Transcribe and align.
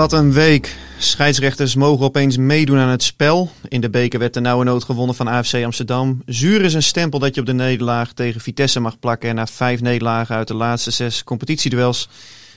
Wat 0.00 0.12
een 0.12 0.32
week. 0.32 0.76
Scheidsrechters 0.98 1.74
mogen 1.74 2.06
opeens 2.06 2.36
meedoen 2.36 2.78
aan 2.78 2.88
het 2.88 3.02
spel. 3.02 3.50
In 3.68 3.80
de 3.80 3.90
beker 3.90 4.18
werd 4.18 4.34
de 4.34 4.40
nauwe 4.40 4.64
nood 4.64 4.84
gewonnen 4.84 5.14
van 5.14 5.28
AFC 5.28 5.54
Amsterdam. 5.64 6.22
Zuur 6.26 6.62
is 6.62 6.74
een 6.74 6.82
stempel 6.82 7.18
dat 7.18 7.34
je 7.34 7.40
op 7.40 7.46
de 7.46 7.52
nederlaag 7.52 8.12
tegen 8.12 8.40
Vitesse 8.40 8.80
mag 8.80 8.98
plakken. 8.98 9.28
En 9.28 9.34
na 9.34 9.46
vijf 9.46 9.80
nederlagen 9.80 10.36
uit 10.36 10.48
de 10.48 10.54
laatste 10.54 10.90
zes 10.90 11.24
competitieduels 11.24 12.08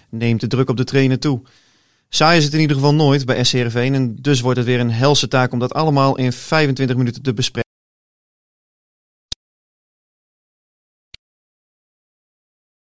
neemt 0.09 0.39
de 0.41 0.47
druk 0.47 0.69
op 0.69 0.77
de 0.77 0.83
trainer 0.83 1.19
toe. 1.19 1.41
Saai 2.09 2.37
is 2.37 2.43
het 2.43 2.53
in 2.53 2.59
ieder 2.59 2.75
geval 2.75 2.93
nooit 2.93 3.25
bij 3.25 3.43
SCRV. 3.43 3.89
En 3.93 4.15
dus 4.15 4.41
wordt 4.41 4.57
het 4.57 4.67
weer 4.67 4.79
een 4.79 4.91
helse 4.91 5.27
taak 5.27 5.51
om 5.51 5.59
dat 5.59 5.73
allemaal 5.73 6.17
in 6.17 6.33
25 6.33 6.95
minuten 6.95 7.21
te 7.21 7.33
bespreken. 7.33 7.69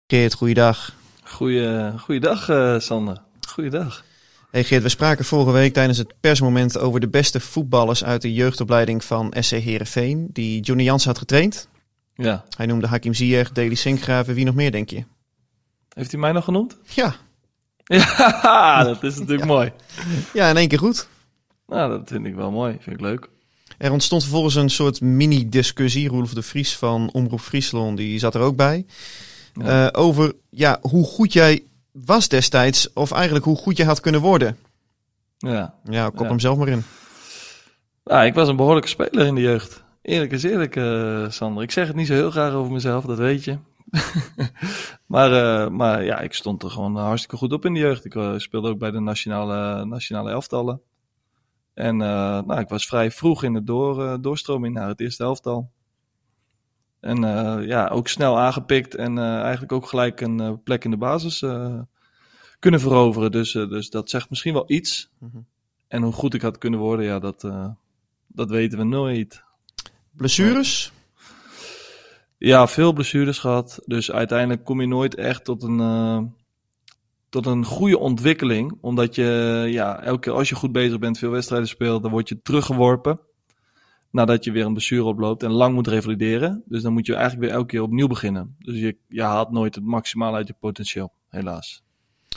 Geert, 0.07 0.33
goeiedag. 0.33 0.95
Goeie, 1.23 1.97
goeiedag, 1.97 2.49
eh 2.49 2.79
Sander. 2.79 3.21
Goeiedag. 3.47 4.05
Hey 4.51 4.63
Geert, 4.63 4.83
we 4.83 4.89
spraken 4.89 5.25
vorige 5.25 5.51
week 5.51 5.73
tijdens 5.73 5.97
het 5.97 6.13
persmoment 6.19 6.77
over 6.77 6.99
de 6.99 7.07
beste 7.09 7.39
voetballers 7.39 8.03
uit 8.03 8.21
de 8.21 8.33
jeugdopleiding 8.33 9.03
van 9.03 9.33
SC 9.39 9.51
Heerenveen, 9.51 10.27
die 10.33 10.61
Johnny 10.61 10.83
Jans 10.83 11.05
had 11.05 11.17
getraind. 11.17 11.67
Ja. 12.15 12.43
Hij 12.57 12.65
noemde 12.65 12.87
Hakim 12.87 13.13
Ziyech, 13.13 13.51
Deli 13.51 13.75
Sinkgraven, 13.75 14.33
wie 14.33 14.45
nog 14.45 14.55
meer 14.55 14.71
denk 14.71 14.89
je? 14.89 15.03
Heeft 15.93 16.11
hij 16.11 16.19
mij 16.19 16.31
nog 16.31 16.43
genoemd? 16.43 16.77
Ja, 16.83 17.15
Ja, 17.87 18.83
dat 18.83 19.03
is 19.03 19.17
natuurlijk 19.17 19.47
mooi. 19.47 19.71
ja 20.33 20.49
in 20.49 20.57
één 20.57 20.67
keer 20.67 20.79
goed. 20.79 21.07
Nou, 21.67 21.89
dat 21.89 22.07
vind 22.09 22.25
ik 22.25 22.35
wel 22.35 22.51
mooi. 22.51 22.77
Vind 22.79 22.95
ik 22.95 23.01
leuk. 23.01 23.29
Er 23.77 23.91
ontstond 23.91 24.21
vervolgens 24.21 24.55
een 24.55 24.69
soort 24.69 25.01
mini-discussie. 25.01 26.07
Roelof 26.09 26.33
de 26.33 26.41
Vries 26.41 26.75
van 26.77 27.09
Omroep 27.11 27.39
Friesland, 27.39 27.97
die 27.97 28.19
zat 28.19 28.35
er 28.35 28.41
ook 28.41 28.55
bij. 28.55 28.85
Ja. 29.53 29.89
Eh, 29.91 30.01
over 30.01 30.33
ja, 30.49 30.77
hoe 30.81 31.05
goed 31.05 31.33
jij 31.33 31.63
was 32.05 32.27
destijds, 32.27 32.93
of 32.93 33.11
eigenlijk 33.11 33.45
hoe 33.45 33.57
goed 33.57 33.77
je 33.77 33.85
had 33.85 33.99
kunnen 33.99 34.21
worden. 34.21 34.57
Ja. 35.37 35.73
Ja, 35.83 36.09
kop 36.09 36.19
Ja. 36.19 36.27
hem 36.27 36.39
zelf 36.39 36.57
maar 36.57 36.67
in. 36.67 36.83
Nou, 38.03 38.25
ik 38.25 38.33
was 38.33 38.47
een 38.47 38.55
behoorlijke 38.55 38.89
speler 38.89 39.25
in 39.25 39.35
de 39.35 39.41
jeugd. 39.41 39.83
Eerlijk 40.01 40.31
is 40.31 40.43
eerlijk, 40.43 40.75
eh, 40.75 41.29
Sander. 41.29 41.63
Ik 41.63 41.71
zeg 41.71 41.87
het 41.87 41.95
niet 41.95 42.07
zo 42.07 42.13
heel 42.13 42.31
graag 42.31 42.53
over 42.53 42.71
mezelf, 42.71 43.05
dat 43.05 43.17
weet 43.17 43.43
je. 43.43 43.57
maar, 45.05 45.31
eh, 45.33 45.69
maar 45.69 46.03
ja, 46.03 46.19
ik 46.19 46.33
stond 46.33 46.63
er 46.63 46.69
gewoon 46.69 46.95
hartstikke 46.95 47.37
goed 47.37 47.53
op 47.53 47.65
in 47.65 47.73
de 47.73 47.79
jeugd. 47.79 48.05
Ik 48.05 48.15
eh, 48.15 48.33
speelde 48.37 48.69
ook 48.69 48.79
bij 48.79 48.91
de 48.91 48.99
nationale, 48.99 49.85
nationale 49.85 50.31
elftallen. 50.31 50.81
En 51.73 51.97
nou, 51.97 52.59
ik 52.59 52.69
was 52.69 52.87
vrij 52.87 53.11
vroeg 53.11 53.43
in 53.43 53.53
de 53.53 53.63
door, 53.63 54.21
doorstroming 54.21 54.73
naar 54.73 54.87
het 54.87 54.99
eerste 54.99 55.23
elftal. 55.23 55.71
En 56.99 57.23
eh, 57.23 57.67
ja, 57.67 57.87
ook 57.87 58.07
snel 58.07 58.39
aangepikt 58.39 58.95
en 58.95 59.17
eh, 59.17 59.39
eigenlijk 59.41 59.71
ook 59.71 59.85
gelijk 59.85 60.21
een 60.21 60.39
eh, 60.39 60.53
plek 60.63 60.83
in 60.83 60.91
de 60.91 60.97
basis 60.97 61.45
kunnen 62.59 62.79
veroveren. 62.79 63.31
Dus, 63.31 63.51
dus 63.51 63.89
dat 63.89 64.09
zegt 64.09 64.29
misschien 64.29 64.53
wel 64.53 64.71
iets. 64.71 65.09
Mhm. 65.19 65.37
En 65.87 66.01
hoe 66.03 66.13
goed 66.13 66.33
ik 66.33 66.41
had 66.41 66.57
kunnen 66.57 66.79
worden, 66.79 67.05
ja, 67.05 67.19
dat, 67.19 67.41
dat 68.27 68.49
weten 68.49 68.77
we 68.77 68.83
nooit. 68.83 69.43
Blessures? 70.11 70.91
Ja, 72.37 72.67
veel 72.67 72.93
blessures 72.93 73.39
gehad. 73.39 73.81
Dus 73.85 74.11
uiteindelijk 74.11 74.63
kom 74.65 74.81
je 74.81 74.87
nooit 74.87 75.15
echt 75.15 75.43
tot 75.43 75.63
een, 75.63 76.33
tot 77.29 77.45
een 77.45 77.65
goede 77.65 77.99
ontwikkeling. 77.99 78.77
Omdat 78.81 79.15
je, 79.15 79.63
ja, 79.69 80.01
elke 80.01 80.19
keer 80.19 80.33
als 80.33 80.49
je 80.49 80.55
goed 80.55 80.71
bezig 80.71 80.99
bent, 80.99 81.17
veel 81.17 81.31
wedstrijden 81.31 81.67
speelt, 81.67 82.01
dan 82.01 82.11
word 82.11 82.29
je 82.29 82.41
teruggeworpen. 82.41 83.19
Nadat 84.11 84.43
je 84.43 84.51
weer 84.51 84.65
een 84.65 84.73
blessure 84.73 85.03
oploopt 85.03 85.43
en 85.43 85.51
lang 85.51 85.73
moet 85.73 85.87
revalideren. 85.87 86.63
Dus 86.65 86.81
dan 86.81 86.93
moet 86.93 87.05
je 87.05 87.13
eigenlijk 87.13 87.45
weer 87.45 87.53
elke 87.53 87.67
keer 87.67 87.81
opnieuw 87.81 88.07
beginnen. 88.07 88.55
Dus 88.59 88.79
je, 88.79 88.95
je 89.07 89.21
haalt 89.21 89.51
nooit 89.51 89.75
het 89.75 89.83
maximaal 89.83 90.35
uit 90.35 90.47
je 90.47 90.55
potentieel, 90.59 91.11
helaas. 91.29 91.83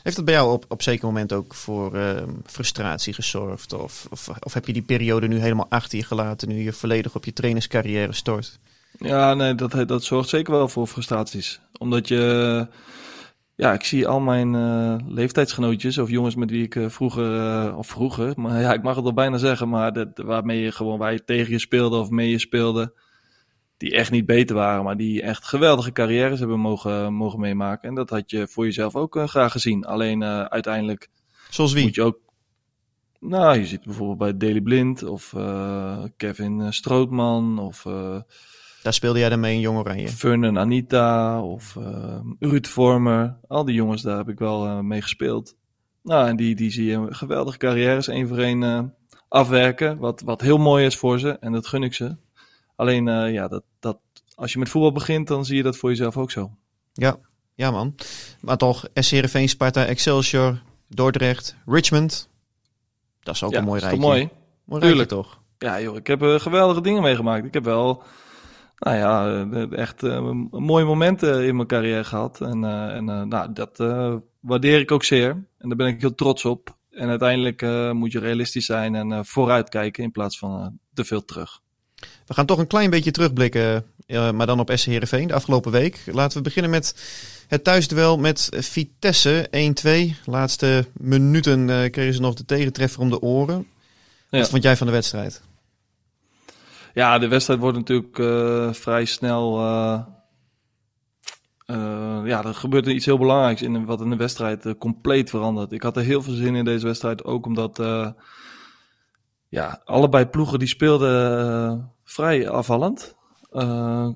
Heeft 0.03 0.17
dat 0.17 0.25
bij 0.25 0.35
jou 0.35 0.53
op, 0.53 0.65
op 0.69 0.83
zeker 0.83 1.07
moment 1.07 1.33
ook 1.33 1.55
voor 1.55 1.95
eh, 1.95 2.23
frustratie 2.45 3.13
gezorgd? 3.13 3.73
Of, 3.73 4.07
of, 4.11 4.29
of 4.41 4.55
heb 4.55 4.67
je 4.67 4.73
die 4.73 4.83
periode 4.83 5.29
nu 5.29 5.39
helemaal 5.39 5.67
achter 5.69 5.99
je 5.99 6.05
gelaten, 6.05 6.49
nu 6.49 6.63
je 6.63 6.73
volledig 6.73 7.15
op 7.15 7.25
je 7.25 7.33
trainerscarrière 7.33 8.13
stort? 8.13 8.59
Ja, 8.99 9.35
nee, 9.35 9.55
dat, 9.55 9.89
dat 9.89 10.05
zorgt 10.05 10.29
zeker 10.29 10.53
wel 10.53 10.69
voor 10.69 10.87
frustraties. 10.87 11.61
Omdat 11.79 12.09
je, 12.09 12.67
ja, 13.61 13.73
ik 13.73 13.85
zie 13.85 14.07
al 14.07 14.21
mijn 14.21 14.55
eh, 14.55 14.97
leeftijdsgenootjes 15.07 15.99
of 15.99 16.11
jongens 16.11 16.35
met 16.35 16.51
wie 16.51 16.63
ik 16.63 16.77
eh, 16.77 16.89
vroeger, 16.89 17.37
eh, 17.37 17.79
of 17.79 17.87
vroeger, 17.87 18.33
maar 18.41 18.61
ja, 18.61 18.73
ik 18.73 18.83
mag 18.83 18.97
het 18.97 19.05
al 19.05 19.13
bijna 19.13 19.37
zeggen, 19.37 19.69
maar 19.69 19.93
dat, 19.93 20.09
waarmee 20.15 20.61
je 20.61 20.73
gewoon, 20.73 20.99
waar 20.99 21.13
je 21.13 21.25
tegen 21.25 21.53
je 21.53 21.59
speelde 21.59 21.97
of 21.97 22.11
mee 22.11 22.31
je 22.31 22.39
speelde, 22.39 22.95
die 23.77 23.95
echt 23.95 24.11
niet 24.11 24.27
beter 24.27 24.57
waren, 24.57 24.85
maar 24.85 24.97
die 24.97 25.23
echt 25.23 25.45
geweldige 25.45 25.93
carrières 25.93 26.39
hebben 26.39 26.61
mogen, 26.61 27.13
mogen 27.13 27.41
meemaken. 27.41 27.89
En 27.89 27.95
dat 27.95 28.11
had 28.11 28.31
je 28.31 28.49
voor 28.49 28.65
jezelf 28.65 28.97
ook 28.97 29.19
graag 29.25 29.53
gezien. 29.53 29.85
Alleen 29.85 30.25
uiteindelijk 30.25 31.09
Zoals 31.51 31.73
wie? 31.73 31.85
moet 31.85 31.95
je 31.95 32.03
ook. 32.03 32.19
Nou, 33.21 33.59
je 33.59 33.67
ziet 33.67 33.85
bijvoorbeeld 33.85 34.19
bij 34.19 34.37
Daily 34.37 34.61
Blind 34.61 35.03
of 35.03 35.35
Kevin 36.17 36.73
Strootman 36.73 37.59
of 37.59 37.87
Daar 38.83 38.93
speelde 38.93 39.19
jij 39.19 39.29
dan 39.29 39.41
mee 39.41 39.55
in 39.55 39.61
Jong 39.61 39.79
Oranje. 39.79 40.09
Fern 40.09 40.45
en 40.45 40.59
Anita 40.59 41.43
of 41.43 41.77
eh 41.77 42.21
Ruud 42.39 42.67
Vormer. 42.67 43.37
Al 43.49 43.65
die 43.65 43.75
jongens, 43.75 44.03
daar 44.03 44.17
heb 44.17 44.29
ik 44.29 44.39
wel 44.39 44.67
eh, 44.67 44.79
mee 44.79 45.03
gespeeld. 45.03 45.57
Nou, 46.03 46.29
en 46.29 46.37
die, 46.37 46.55
die 46.55 46.71
zie 46.71 46.85
je 46.85 47.07
geweldige 47.09 47.59
carrières 47.59 48.09
één 48.09 48.29
voor 48.29 48.39
één 48.39 48.63
eh, 48.63 48.83
afwerken. 49.29 49.99
Wat, 49.99 50.21
wat 50.21 50.41
heel 50.41 50.59
mooi 50.59 50.87
is 50.87 50.97
voor 50.97 51.19
ze 51.19 51.39
en 51.41 51.53
dat 51.53 51.67
gun 51.67 51.83
ik 51.83 51.95
ze. 51.95 52.17
Alleen, 52.77 53.09
eh, 53.09 53.33
ja, 53.33 53.49
dat, 53.49 53.63
dat, 53.81 53.99
als 54.35 54.53
je 54.53 54.59
met 54.59 54.69
voetbal 54.69 54.93
begint, 54.93 55.29
dan 55.29 55.45
zie 55.45 55.57
je 55.57 55.63
dat 55.63 55.77
voor 55.77 55.91
jezelf 55.91 56.17
ook 56.17 56.31
zo. 56.31 56.51
Ja, 56.93 57.17
ja 57.55 57.71
man. 57.71 57.95
Maar 58.41 58.57
toch, 58.57 58.89
SC 58.95 59.11
Heerenveen, 59.11 59.49
Sparta, 59.49 59.85
Excelsior, 59.85 60.63
Dordrecht, 60.89 61.57
Richmond. 61.67 62.29
Dat 63.23 63.35
is 63.35 63.43
ook 63.43 63.53
ja, 63.53 63.59
een 63.59 63.65
mooi 63.65 63.81
rijtje. 63.81 64.01
mooi? 64.01 64.29
Mooi 64.65 64.83
rijtje 64.83 65.07
toch? 65.07 65.41
Ja, 65.59 65.81
joh, 65.81 65.97
ik 65.97 66.07
heb 66.07 66.23
geweldige 66.23 66.81
dingen 66.81 67.03
meegemaakt. 67.03 67.45
Ik 67.45 67.55
heb 67.55 67.65
wel, 67.65 68.03
nou 68.81 68.97
ja, 68.97 69.47
echt 69.77 70.03
eh, 70.03 70.31
mooie 70.51 70.85
momenten 70.85 71.45
in 71.45 71.57
mijn 71.57 71.69
carrière 71.69 72.05
gehad. 72.05 72.41
En, 72.41 72.65
eh, 72.65 72.95
en 72.97 73.09
eh, 73.09 73.23
nou, 73.23 73.53
dat 73.53 73.79
waardeer 74.41 74.79
ik 74.79 74.91
ook 74.91 75.05
zeer. 75.05 75.31
En 75.59 75.69
daar 75.69 75.77
ben 75.77 75.87
ik 75.87 76.01
heel 76.01 76.15
trots 76.15 76.45
op. 76.45 76.79
En 76.91 77.09
uiteindelijk 77.09 77.63
moet 77.95 78.13
je 78.13 78.19
realistisch 78.19 78.67
zijn 78.67 78.95
en 78.95 79.27
vooruitkijken 79.27 80.03
in 80.03 80.11
plaats 80.11 80.39
van 80.39 80.79
te 80.95 81.05
veel 81.05 81.25
terug. 81.25 81.61
We 82.27 82.35
gaan 82.35 82.47
toch 82.47 82.59
een 82.59 82.67
klein 82.67 82.91
beetje 82.91 83.11
terugblikken, 83.11 83.85
maar 84.07 84.47
dan 84.47 84.61
op 84.61 84.71
SC 84.75 84.87
Heerenveen 84.87 85.29
de 85.29 85.35
afgelopen 85.35 85.73
week. 85.73 86.03
Laten 86.07 86.37
we 86.37 86.43
beginnen 86.43 86.71
met 86.71 86.95
het 87.49 87.65
thuisduel 87.65 88.19
met 88.19 88.49
Vitesse 88.51 89.49
1-2. 89.51 90.15
Laatste 90.25 90.87
minuten 90.93 91.91
kregen 91.91 92.15
ze 92.15 92.21
nog 92.21 92.35
de 92.35 92.45
tegentreffer 92.45 93.01
om 93.01 93.11
de 93.11 93.21
oren. 93.21 93.67
Ja. 94.31 94.39
Wat 94.39 94.51
vond 94.51 94.63
jij 94.63 94.77
van 94.77 94.87
de 94.87 94.93
wedstrijd? 94.93 95.43
Ja, 96.95 97.19
de 97.19 97.29
wedstrijd 97.29 97.61
wordt 97.61 97.77
natuurlijk 97.77 98.19
eh, 98.19 98.73
vrij 98.73 99.05
snel. 99.05 99.59
eh, 99.59 100.03
eh, 101.67 102.21
ja, 102.25 102.45
er 102.45 102.55
gebeurt 102.55 102.87
iets 102.87 103.07
heel 103.07 103.19
belangrijks 103.19 103.63
in 103.63 103.85
wat 103.85 104.01
in 104.01 104.11
de 104.11 104.17
wedstrijd 104.17 104.79
compleet 104.79 105.31
verandert. 105.31 105.73
Ik 105.73 105.83
had 105.83 105.97
er 105.97 106.03
heel 106.03 106.23
veel 106.23 106.35
zin 106.35 106.55
in 106.55 106.65
deze 106.65 106.87
wedstrijd, 106.87 107.25
ook 107.25 107.47
omdat. 107.47 107.83
ja, 109.49 109.81
allebei 109.85 110.27
ploegen 110.27 110.59
die 110.59 110.69
speelden 110.69 111.93
vrij 112.05 112.49
afvallend. 112.49 113.17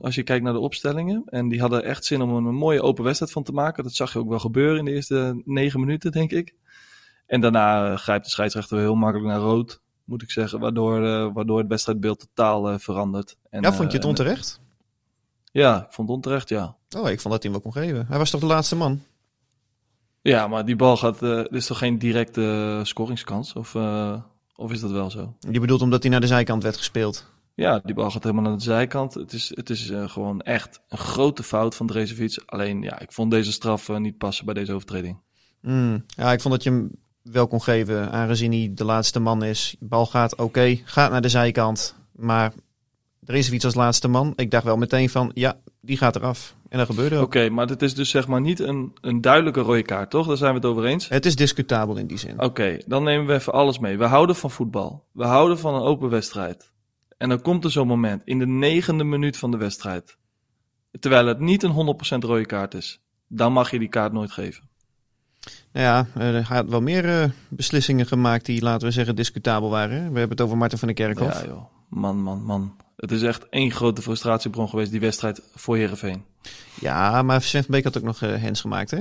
Als 0.00 0.14
je 0.14 0.22
kijkt 0.22 0.44
naar 0.44 0.52
de 0.52 0.58
opstellingen. 0.58 1.22
En 1.26 1.48
die 1.48 1.60
hadden 1.60 1.84
echt 1.84 2.04
zin 2.04 2.22
om 2.22 2.46
een 2.46 2.54
mooie 2.54 2.82
open 2.82 3.04
wedstrijd 3.04 3.32
van 3.32 3.42
te 3.42 3.52
maken. 3.52 3.82
Dat 3.82 3.94
zag 3.94 4.12
je 4.12 4.18
ook 4.18 4.28
wel 4.28 4.38
gebeuren 4.38 4.78
in 4.78 4.84
de 4.84 4.92
eerste 4.92 5.42
negen 5.44 5.80
minuten, 5.80 6.12
denk 6.12 6.30
ik. 6.32 6.54
En 7.26 7.40
daarna 7.40 7.96
grijpt 7.96 8.24
de 8.24 8.30
scheidsrechter 8.30 8.78
heel 8.78 8.94
makkelijk 8.94 9.28
naar 9.28 9.40
rood, 9.40 9.82
moet 10.04 10.22
ik 10.22 10.30
zeggen. 10.30 10.60
Waardoor, 10.60 11.04
eh, 11.04 11.32
waardoor 11.32 11.58
het 11.58 11.68
wedstrijdbeeld 11.68 12.18
totaal 12.18 12.70
eh, 12.70 12.78
verandert. 12.78 13.36
En, 13.50 13.62
Ja, 13.62 13.72
vond 13.72 13.90
je 13.90 13.94
het 13.94 14.02
eh, 14.02 14.08
onterecht? 14.08 14.60
Ja, 15.52 15.76
ik 15.76 15.92
vond 15.92 16.08
het 16.08 16.16
onterecht, 16.16 16.48
ja. 16.48 16.76
Oh, 16.96 17.10
ik 17.10 17.20
vond 17.20 17.34
dat 17.34 17.42
hij 17.42 17.52
hem 17.52 17.52
wel 17.52 17.60
kon 17.60 17.72
geven. 17.72 18.06
Hij 18.08 18.18
was 18.18 18.30
toch 18.30 18.40
de 18.40 18.46
laatste 18.46 18.76
man? 18.76 19.02
Ja, 20.22 20.48
maar 20.48 20.64
die 20.64 20.76
bal 20.76 20.96
gaat... 20.96 21.22
Er 21.22 21.52
is 21.52 21.66
toch 21.66 21.78
geen 21.78 21.98
directe 21.98 22.80
scoringskans? 22.82 23.52
Of, 23.52 23.74
of 24.54 24.72
is 24.72 24.80
dat 24.80 24.90
wel 24.90 25.10
zo? 25.10 25.36
Je 25.50 25.60
bedoelt 25.60 25.82
omdat 25.82 26.02
hij 26.02 26.10
naar 26.10 26.20
de 26.20 26.26
zijkant 26.26 26.62
werd 26.62 26.76
gespeeld. 26.76 27.32
Ja, 27.54 27.78
die 27.78 27.94
bal 27.94 28.10
gaat 28.10 28.22
helemaal 28.22 28.44
naar 28.44 28.56
de 28.56 28.62
zijkant. 28.62 29.14
Het 29.14 29.32
is, 29.32 29.52
het 29.54 29.70
is 29.70 29.92
gewoon 30.06 30.40
echt 30.40 30.80
een 30.88 30.98
grote 30.98 31.42
fout 31.42 31.74
van 31.74 31.86
Drezefiets. 31.86 32.46
Alleen, 32.46 32.82
ja, 32.82 33.00
ik 33.00 33.12
vond 33.12 33.30
deze 33.30 33.52
straf 33.52 33.88
niet 33.88 34.18
passen 34.18 34.44
bij 34.44 34.54
deze 34.54 34.72
overtreding. 34.72 35.20
Hmm. 35.60 36.04
Ja, 36.06 36.32
ik 36.32 36.40
vond 36.40 36.54
dat 36.54 36.62
je 36.62 36.70
hem 36.70 36.90
wel 37.32 37.46
kon 37.46 37.62
geven, 37.62 38.10
aangezien 38.10 38.52
hij 38.52 38.70
de 38.74 38.84
laatste 38.84 39.20
man 39.20 39.44
is. 39.44 39.76
Bal 39.80 40.06
gaat 40.06 40.36
oké, 40.36 40.80
gaat 40.84 41.10
naar 41.10 41.20
de 41.20 41.28
zijkant. 41.28 41.96
Maar 42.12 42.52
er 43.24 43.34
is 43.34 43.50
iets 43.50 43.64
als 43.64 43.74
laatste 43.74 44.08
man. 44.08 44.32
Ik 44.36 44.50
dacht 44.50 44.64
wel 44.64 44.76
meteen 44.76 45.10
van, 45.10 45.30
ja, 45.34 45.56
die 45.80 45.96
gaat 45.96 46.16
eraf. 46.16 46.56
En 46.68 46.78
dat 46.78 46.86
gebeurde 46.86 47.16
ook. 47.16 47.24
Oké, 47.24 47.48
maar 47.48 47.66
dit 47.66 47.82
is 47.82 47.94
dus 47.94 48.10
zeg 48.10 48.28
maar 48.28 48.40
niet 48.40 48.60
een, 48.60 48.92
een 49.00 49.20
duidelijke 49.20 49.60
rode 49.60 49.82
kaart, 49.82 50.10
toch? 50.10 50.26
Daar 50.26 50.36
zijn 50.36 50.50
we 50.50 50.56
het 50.56 50.66
over 50.66 50.84
eens. 50.84 51.08
Het 51.08 51.26
is 51.26 51.36
discutabel 51.36 51.96
in 51.96 52.06
die 52.06 52.18
zin. 52.18 52.40
Oké, 52.40 52.78
dan 52.86 53.02
nemen 53.02 53.26
we 53.26 53.34
even 53.34 53.52
alles 53.52 53.78
mee. 53.78 53.98
We 53.98 54.04
houden 54.04 54.36
van 54.36 54.50
voetbal. 54.50 55.04
We 55.12 55.24
houden 55.24 55.58
van 55.58 55.74
een 55.74 55.82
open 55.82 56.10
wedstrijd. 56.10 56.72
En 57.16 57.28
dan 57.28 57.42
komt 57.42 57.64
er 57.64 57.70
zo'n 57.70 57.86
moment 57.86 58.22
in 58.24 58.38
de 58.38 58.46
negende 58.46 59.04
minuut 59.04 59.36
van 59.36 59.50
de 59.50 59.56
wedstrijd. 59.56 60.16
Terwijl 61.00 61.26
het 61.26 61.40
niet 61.40 61.62
een 61.62 61.96
100% 62.16 62.18
rode 62.18 62.46
kaart 62.46 62.74
is. 62.74 63.00
Dan 63.28 63.52
mag 63.52 63.70
je 63.70 63.78
die 63.78 63.88
kaart 63.88 64.12
nooit 64.12 64.30
geven. 64.30 64.68
Nou 65.72 65.86
ja, 65.86 66.06
eh, 66.14 66.48
hij 66.48 66.56
had 66.56 66.68
wel 66.68 66.80
meer 66.80 67.22
eh, 67.22 67.30
beslissingen 67.48 68.06
gemaakt 68.06 68.46
die, 68.46 68.62
laten 68.62 68.86
we 68.86 68.92
zeggen, 68.92 69.16
discutabel 69.16 69.70
waren. 69.70 69.98
We 69.98 70.18
hebben 70.18 70.36
het 70.36 70.40
over 70.40 70.56
Martin 70.56 70.78
van 70.78 70.88
der 70.88 70.96
Kerkhof. 70.96 71.40
Ja, 71.40 71.46
joh. 71.46 71.64
Man, 71.88 72.22
man, 72.22 72.44
man. 72.44 72.76
Het 72.96 73.10
is 73.10 73.22
echt 73.22 73.48
één 73.48 73.70
grote 73.70 74.02
frustratiebron 74.02 74.68
geweest, 74.68 74.90
die 74.90 75.00
wedstrijd 75.00 75.42
voor 75.54 75.76
Herenveen. 75.76 76.24
Ja, 76.80 77.22
maar 77.22 77.42
Sven 77.42 77.62
van 77.62 77.70
Beek 77.70 77.84
had 77.84 77.96
ook 77.96 78.02
nog 78.02 78.22
eh, 78.22 78.34
hens 78.34 78.60
gemaakt, 78.60 78.90
hè? 78.90 79.00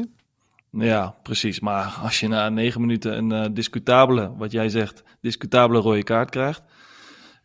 Ja, 0.70 1.16
precies. 1.24 1.60
Maar 1.60 2.00
als 2.02 2.20
je 2.20 2.28
na 2.28 2.50
negen 2.50 2.82
minuten 2.82 3.18
een 3.18 3.32
eh, 3.32 3.50
discutabele, 3.54 4.32
wat 4.38 4.52
jij 4.52 4.70
zegt, 4.70 5.04
discutabele 5.22 5.80
rode 5.80 6.04
kaart 6.04 6.30
krijgt. 6.30 6.64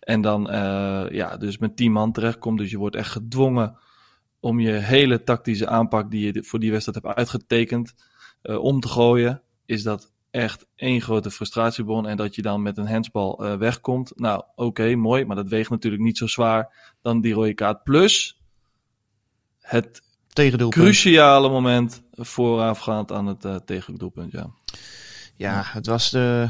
En 0.00 0.20
dan 0.20 0.42
ja, 1.10 1.36
dus 1.36 1.58
met 1.58 1.76
tien 1.76 1.92
man 1.92 2.12
terechtkomt. 2.12 2.58
Dus 2.58 2.70
je 2.70 2.78
wordt 2.78 2.96
echt 2.96 3.10
gedwongen 3.10 3.76
om 4.40 4.60
je 4.60 4.70
hele 4.70 5.22
tactische 5.22 5.68
aanpak 5.68 6.10
die 6.10 6.32
je 6.32 6.42
voor 6.42 6.58
die 6.58 6.70
wedstrijd 6.70 7.04
hebt 7.04 7.16
uitgetekend 7.16 7.94
eh, 8.48 8.62
om 8.62 8.80
te 8.80 8.88
gooien. 8.88 9.42
Is 9.66 9.82
dat 9.82 10.10
echt 10.30 10.66
één 10.74 11.00
grote 11.00 11.30
frustratiebron. 11.30 12.06
En 12.06 12.16
dat 12.16 12.34
je 12.34 12.42
dan 12.42 12.62
met 12.62 12.78
een 12.78 12.88
handsbal 12.88 13.44
eh, 13.44 13.56
wegkomt. 13.56 14.12
Nou, 14.16 14.42
oké, 14.54 14.94
mooi. 14.94 15.24
Maar 15.24 15.36
dat 15.36 15.48
weegt 15.48 15.70
natuurlijk 15.70 16.02
niet 16.02 16.18
zo 16.18 16.26
zwaar 16.26 16.94
dan 17.02 17.20
die 17.20 17.34
rode 17.34 17.54
kaart. 17.54 17.82
Plus 17.82 18.40
het 19.60 20.02
Tegendoelpunt. 20.28 20.84
cruciale 20.84 21.48
moment 21.48 22.02
voorafgaand 22.12 23.12
aan 23.12 23.26
het 23.26 23.44
eh, 23.44 23.54
tegendoelpunt, 23.54 24.32
ja. 24.32 24.50
Ja, 25.36 25.62
het 25.64 25.86
was 25.86 26.10
de 26.10 26.48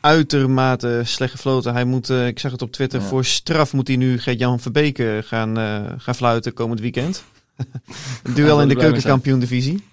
uitermate 0.00 1.02
slecht 1.04 1.32
gefloten. 1.32 1.72
Hij 1.72 1.84
moet, 1.84 2.08
ik 2.08 2.38
zag 2.38 2.52
het 2.52 2.62
op 2.62 2.72
Twitter, 2.72 3.00
Ja. 3.00 3.06
voor 3.06 3.24
straf 3.24 3.72
moet 3.72 3.88
hij 3.88 3.96
nu 3.96 4.18
Gert-Jan 4.18 4.60
Verbeke 4.60 5.22
gaan, 5.24 5.56
gaan 6.00 6.14
fluiten 6.14 6.52
komend 6.52 6.80
weekend. 6.80 7.24
een 8.22 8.34
duel 8.34 8.34
in 8.34 8.34
de 8.34 8.42
er 8.42 8.44
blij 8.44 8.64
mee 8.64 8.68
zijn. 8.68 8.76
keukenkampioen 8.76 9.38
divisie. 9.38 9.84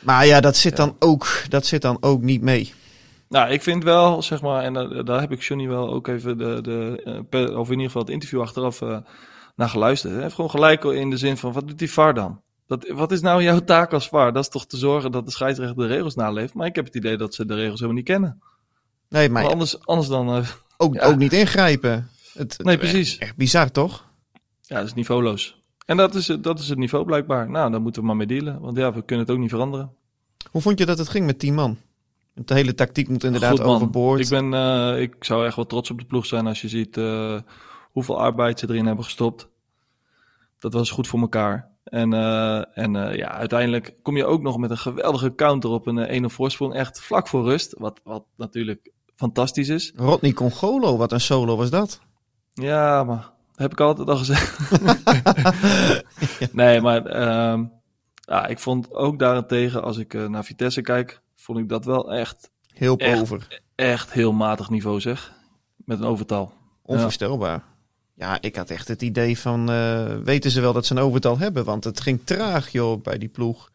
Maar 0.00 0.26
ja, 0.26 0.40
dat 0.40 0.56
zit. 0.56 0.76
Dan 0.76 0.96
ook, 0.98 1.26
dat 1.48 1.66
zit 1.66 1.82
dan 1.82 1.96
ook 2.00 2.22
niet 2.22 2.42
mee. 2.42 2.72
Nou, 3.28 3.50
ik 3.50 3.62
vind 3.62 3.84
wel, 3.84 4.22
zeg 4.22 4.42
maar, 4.42 4.62
en 4.62 4.72
da- 4.72 5.02
daar 5.02 5.20
heb 5.20 5.32
ik 5.32 5.42
Johnny 5.42 5.68
wel 5.68 5.92
ook 5.92 6.08
even 6.08 6.38
de, 6.38 6.58
de 6.62 7.02
eh, 7.04 7.18
per- 7.28 7.58
of 7.58 7.66
in 7.66 7.72
ieder 7.72 7.86
geval 7.86 8.02
het 8.02 8.10
interview 8.10 8.40
achteraf 8.40 8.82
eh, 8.82 8.96
naar 9.56 9.68
geluisterd. 9.68 10.12
Hij 10.12 10.22
heeft 10.22 10.34
gewoon 10.34 10.50
gelijk 10.50 10.84
in 10.84 11.10
de 11.10 11.16
zin 11.16 11.36
van, 11.36 11.52
wat 11.52 11.68
doet 11.68 11.78
die 11.78 11.90
VAR 11.92 12.14
dan? 12.14 12.40
Dat, 12.66 12.88
wat 12.88 13.12
is 13.12 13.20
nou 13.20 13.42
jouw 13.42 13.58
taak 13.60 13.92
als 13.92 14.08
VAR? 14.08 14.32
Dat 14.32 14.42
is 14.42 14.48
toch 14.48 14.66
te 14.66 14.76
zorgen 14.76 15.12
dat 15.12 15.24
de 15.24 15.30
scheidsrechter 15.32 15.76
de 15.76 15.86
regels 15.86 16.14
naleeft? 16.14 16.54
Maar 16.54 16.66
ik 16.66 16.74
heb 16.76 16.84
het 16.84 16.94
idee 16.94 17.16
dat 17.16 17.34
ze 17.34 17.46
de 17.46 17.54
regels 17.54 17.74
helemaal 17.80 17.96
niet 17.96 18.04
kennen. 18.10 18.42
Nee, 19.08 19.28
maar 19.28 19.42
Maar 19.42 19.52
anders, 19.52 19.86
anders 19.86 20.08
dan... 20.08 20.34
eh, 20.36 20.48
ook, 20.76 20.94
ja. 21.00 21.04
ook 21.04 21.16
niet 21.16 21.32
ingrijpen. 21.32 22.10
Het, 22.34 22.58
nee, 22.58 22.78
precies. 22.78 23.18
Echt 23.18 23.36
bizar, 23.36 23.70
toch? 23.70 24.04
Ja, 24.62 24.76
dat 24.76 24.86
is 24.86 24.94
niveauloos. 24.94 25.59
En 25.86 25.96
dat 25.96 26.14
is, 26.14 26.28
het- 26.28 26.44
dat 26.44 26.58
is 26.58 26.68
het 26.68 26.78
niveau 26.78 27.04
blijkbaar. 27.04 27.50
Nou, 27.50 27.70
daar 27.70 27.80
moeten 27.80 28.00
we 28.00 28.06
maar 28.06 28.16
mee 28.16 28.26
dealen. 28.26 28.60
Want 28.60 28.76
ja, 28.76 28.92
we 28.92 29.02
kunnen 29.02 29.26
het 29.26 29.34
ook 29.34 29.40
niet 29.40 29.50
veranderen. 29.50 29.92
Hoe 30.50 30.60
vond 30.62 30.78
je 30.78 30.86
dat 30.86 30.98
het 30.98 31.08
ging 31.08 31.26
met 31.26 31.38
10 31.38 31.54
man? 31.54 31.76
De 32.34 32.54
hele 32.54 32.74
tactiek 32.74 33.08
moet 33.08 33.24
inderdaad 33.24 33.50
Goed, 33.58 33.66
overboord. 33.66 34.20
Ik, 34.20 34.28
ben, 34.28 34.54
eh, 34.54 35.00
ik 35.00 35.14
zou 35.24 35.46
echt 35.46 35.56
wel 35.56 35.66
trots 35.66 35.90
op 35.90 35.98
de 35.98 36.04
ploeg 36.04 36.26
zijn 36.26 36.46
als 36.46 36.60
je 36.60 36.68
ziet 36.68 36.96
eh, 36.96 37.38
hoeveel 37.92 38.20
arbeid 38.20 38.58
ze 38.58 38.68
erin 38.68 38.86
hebben 38.86 39.04
gestopt. 39.04 39.48
Dat 40.58 40.72
was 40.72 40.90
goed 40.90 41.06
voor 41.08 41.20
elkaar. 41.20 41.68
En, 41.84 42.12
eh, 42.12 42.78
en 42.78 42.92
ja, 43.16 43.28
uiteindelijk 43.30 43.94
kom 44.02 44.16
je 44.16 44.24
ook 44.26 44.42
nog 44.42 44.58
met 44.58 44.70
een 44.70 44.78
geweldige 44.78 45.34
counter 45.34 45.70
op 45.70 45.86
een 45.86 45.98
eh, 45.98 46.16
1-0 46.22 46.24
voorsprong. 46.30 46.74
Echt 46.74 47.00
vlak 47.00 47.28
voor 47.28 47.44
rust. 47.44 47.74
Wat, 47.78 48.00
wat 48.04 48.24
natuurlijk 48.36 48.90
fantastisch 49.16 49.68
is. 49.68 49.92
Rodney 49.96 50.32
Congolo, 50.32 50.96
wat 50.96 51.12
een 51.12 51.20
solo 51.20 51.56
was 51.56 51.70
dat? 51.70 52.00
Ja, 52.54 53.04
maar 53.04 53.30
heb 53.60 53.72
ik 53.72 53.80
altijd 53.80 54.08
al 54.08 54.16
gezegd. 54.16 54.58
Nee, 56.52 56.80
maar 56.80 57.06
ehm, 57.06 57.64
ja, 58.14 58.46
ik 58.46 58.58
vond 58.58 58.94
ook 58.94 59.18
daarentegen, 59.18 59.82
als 59.82 59.96
ik 59.96 60.14
eh, 60.14 60.26
naar 60.26 60.44
Vitesse 60.44 60.80
kijk, 60.80 61.20
vond 61.36 61.58
ik 61.58 61.68
dat 61.68 61.84
wel 61.84 62.12
echt, 62.12 62.50
Heel 62.74 62.96
Echt. 62.96 63.20
over. 63.20 63.60
echt 63.74 64.12
heel 64.12 64.32
matig 64.32 64.70
niveau 64.70 65.00
zeg. 65.00 65.32
Met 65.76 65.98
een 65.98 66.04
overtal. 66.06 66.52
Onvoorstelbaar. 66.82 67.62
Ja, 68.14 68.38
ik 68.40 68.56
had 68.56 68.70
echt 68.70 68.88
het 68.88 69.02
idee 69.02 69.38
van, 69.38 69.70
eh, 69.70 70.04
weten 70.24 70.50
ze 70.50 70.60
wel 70.60 70.72
dat 70.72 70.86
ze 70.86 70.94
een 70.94 71.02
overtal 71.02 71.38
hebben? 71.38 71.64
Want 71.64 71.84
het 71.84 72.00
ging 72.00 72.20
traag, 72.24 72.68
joh, 72.68 73.02
bij 73.02 73.18
die 73.18 73.28
ploeg. 73.28 73.70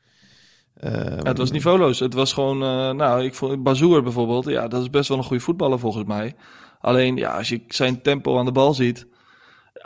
Ehm, 0.80 0.94
Ja, 1.16 1.24
het 1.24 1.38
was 1.38 1.52
niveauloos. 1.52 2.00
Het 2.00 2.14
was 2.14 2.34
gewoon, 2.34 2.62
eh, 2.64 2.92
nou, 2.92 3.24
ik 3.24 3.36
vond 3.36 3.64
Bazoer 3.64 4.04
bijvoorbeeld, 4.04 4.46
ja, 4.46 4.68
dat 4.68 4.82
is 4.82 4.90
best 4.90 5.10
wel 5.10 5.18
een 5.18 5.24
goede 5.24 5.44
voetballer 5.44 5.80
volgens 5.80 6.06
mij. 6.06 6.36
Alleen, 6.82 7.16
ja, 7.16 7.38
als 7.38 7.50
je 7.50 7.62
zijn 7.68 8.02
tempo 8.02 8.38
aan 8.40 8.46
de 8.46 8.52
bal 8.52 8.74
ziet, 8.74 9.06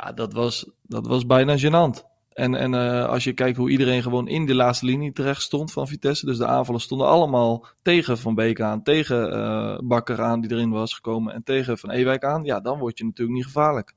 ja, 0.04 0.12
dat 0.12 0.34
was, 0.34 0.66
dat 0.82 1.08
was 1.08 1.26
bijna 1.26 1.58
gênant. 1.58 2.08
En, 2.34 2.56
en 2.56 2.74
eh, 2.74 3.06
als 3.06 3.24
je 3.24 3.34
kijkt 3.34 3.58
hoe 3.58 3.70
iedereen 3.70 4.02
gewoon 4.02 4.28
in 4.28 4.46
de 4.46 4.56
laatste 4.56 4.86
linie 4.86 5.12
terecht 5.14 5.42
stond 5.42 5.72
van 5.72 5.88
Vitesse, 5.88 6.26
dus 6.26 6.38
de 6.38 6.46
aanvallen 6.46 6.82
stonden 6.82 7.08
allemaal 7.08 7.66
tegen 7.82 8.18
Van 8.18 8.36
Beek 8.36 8.62
aan, 8.62 8.84
tegen 8.84 9.32
eh, 9.34 9.78
Bakker 9.84 10.22
aan 10.22 10.42
die 10.42 10.52
erin 10.52 10.70
was 10.70 10.94
gekomen 10.94 11.34
en 11.34 11.44
tegen 11.44 11.78
Van 11.78 11.90
Ewijk 11.92 12.24
aan, 12.24 12.44
ja, 12.44 12.60
dan 12.60 12.80
word 12.80 12.98
je 12.98 13.06
natuurlijk 13.06 13.38
niet 13.38 13.46
gevaarlijk. 13.46 13.94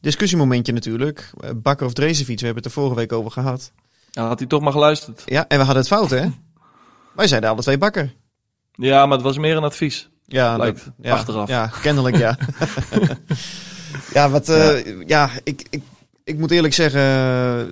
Discussiemomentje 0.00 0.72
natuurlijk. 0.72 1.30
Eh, 1.40 1.50
Bakker 1.56 1.86
of 1.86 1.92
Drezefiets, 1.92 2.40
we 2.40 2.46
hebben 2.46 2.64
het 2.64 2.72
er 2.74 2.80
vorige 2.80 2.96
week 2.96 3.12
over 3.12 3.30
gehad. 3.30 3.72
Ja, 4.10 4.26
had 4.26 4.38
hij 4.38 4.48
toch 4.48 4.60
maar 4.60 4.72
geluisterd. 4.72 5.22
Ja, 5.26 5.44
en 5.48 5.58
we 5.58 5.64
hadden 5.64 5.82
het 5.82 5.92
fout, 5.92 6.10
hè? 6.10 6.26
Wij 7.14 7.26
zeiden 7.26 7.50
alle 7.50 7.62
twee 7.62 7.78
Bakker. 7.78 8.14
Ja, 8.72 9.06
maar 9.06 9.16
het 9.16 9.26
was 9.26 9.38
meer 9.38 9.56
een 9.56 9.64
advies. 9.64 10.10
Ja, 10.26 10.56
Lijkt, 10.56 10.84
dat- 10.84 10.94
ja, 11.00 11.12
achteraf. 11.12 11.48
Ja, 11.48 11.66
kennelijk 11.66 12.16
ja. 12.16 12.36
ja, 14.12 14.30
wat, 14.30 14.48
eh, 14.48 15.00
ja, 15.06 15.30
ik, 15.44 15.66
ik, 15.70 15.82
ik 16.24 16.38
moet 16.38 16.50
eerlijk 16.50 16.74
zeggen, 16.74 17.00
eh, 17.00 17.66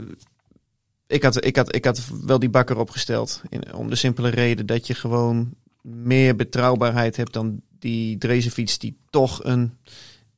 ik 1.06 1.22
had, 1.22 1.44
ik, 1.44 1.56
had, 1.56 1.74
ik 1.74 1.84
had 1.84 2.08
wel 2.24 2.38
die 2.38 2.48
bakker 2.50 2.78
opgesteld. 2.78 3.42
In, 3.48 3.74
om 3.74 3.90
de 3.90 3.96
simpele 3.96 4.28
reden 4.28 4.66
dat 4.66 4.86
je 4.86 4.94
gewoon 4.94 5.54
meer 5.82 6.36
betrouwbaarheid 6.36 7.16
hebt 7.16 7.32
dan 7.32 7.60
die 7.78 8.18
Drezenfiets 8.18 8.78
die 8.78 8.96
toch 9.10 9.44
een, 9.44 9.76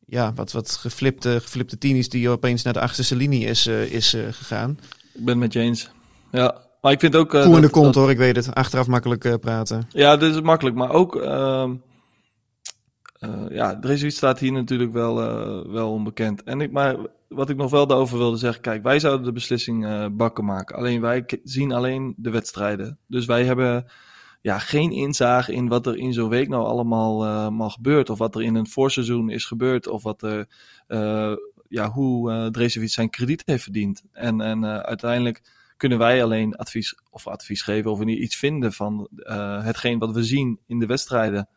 ja, 0.07 0.33
wat, 0.35 0.53
wat 0.53 0.71
geflipte, 0.71 1.41
geflipte 1.41 1.79
tien 1.79 1.97
is 1.97 2.09
die 2.09 2.29
opeens 2.29 2.62
naar 2.62 2.73
de 2.73 2.81
achterste 2.81 3.17
linie 3.17 3.45
is, 3.47 3.67
eh, 3.67 3.93
is 3.93 4.17
gegaan. 4.31 4.79
Ik 5.15 5.25
ben 5.25 5.29
het 5.29 5.39
met 5.39 5.53
je 5.53 5.61
eens. 5.61 5.91
Ja, 6.31 6.57
maar 6.81 6.93
ik 6.93 7.01
vind 7.01 7.17
ook... 7.17 7.31
Koe 7.31 7.57
in 7.57 7.61
de 7.61 7.69
kont 7.69 7.85
dat- 7.85 7.95
hoor, 7.95 8.11
ik 8.11 8.19
weet 8.19 8.37
het. 8.37 8.55
Achteraf 8.55 8.87
makkelijk 8.87 9.41
praten. 9.41 9.89
Ja, 9.89 10.17
dit 10.17 10.35
is 10.35 10.41
makkelijk. 10.41 10.77
Maar 10.77 10.91
ook, 10.91 11.15
eh 13.23 13.45
ja, 13.49 13.79
Drezewiet 13.79 14.14
staat 14.14 14.38
hier 14.38 14.52
natuurlijk 14.52 14.93
wel, 14.93 15.23
eh, 15.23 15.73
wel 15.73 15.91
onbekend. 15.91 16.43
En 16.43 16.61
ik, 16.61 16.73
maar 16.73 16.97
wat 17.29 17.50
ik 17.50 17.57
nog 17.57 17.71
wel 17.71 17.87
daarover 17.87 18.19
wilde 18.19 18.37
zeggen, 18.37 18.62
kijk, 18.62 18.83
wij 18.83 19.00
zouden 19.00 19.26
de 19.26 19.33
beslissing 19.33 19.87
eh, 19.87 20.07
bakken 20.12 20.45
maken. 20.45 20.76
Alleen 20.76 21.00
wij 21.00 21.25
zien 21.45 21.73
alleen 21.73 22.14
de 22.17 22.31
wedstrijden. 22.31 22.99
Dus 23.07 23.26
wij 23.26 23.45
hebben 23.45 23.87
ja, 24.41 24.59
geen 24.59 24.91
inzage 24.91 25.52
in 25.52 25.69
wat 25.69 25.87
er 25.87 25.97
in 25.97 26.12
zo'n 26.12 26.29
week 26.29 26.49
nou 26.49 26.64
allemaal, 26.64 27.26
allemaal 27.26 27.71
gebeurt. 27.71 28.11
Of 28.11 28.19
wat 28.19 28.35
er 28.35 28.43
in 28.43 28.55
een 28.55 28.69
voorseizoen 28.69 29.31
is 29.31 29.45
gebeurd. 29.45 29.88
Of 29.88 30.02
wat 30.02 30.23
er, 30.23 30.49
ja, 31.69 31.91
hoe 31.91 32.50
Drezewiet 32.50 32.93
zijn 32.93 33.11
krediet 33.11 33.43
heeft 33.47 33.62
verdiend. 33.62 34.02
En, 34.12 34.41
en 34.41 34.64
uiteindelijk 34.64 35.43
kunnen 35.76 35.99
wij 35.99 36.23
alleen 36.23 36.57
advies 36.57 36.99
of 37.11 37.26
advies 37.26 37.62
geven 37.62 37.91
of 37.91 38.00
in 38.00 38.23
iets 38.23 38.37
vinden 38.37 38.73
van 38.73 39.09
hetgeen 39.62 39.99
wat 39.99 40.14
we 40.14 40.23
zien 40.25 40.59
in 40.67 40.79
de 40.79 40.87
wedstrijden. 40.87 41.49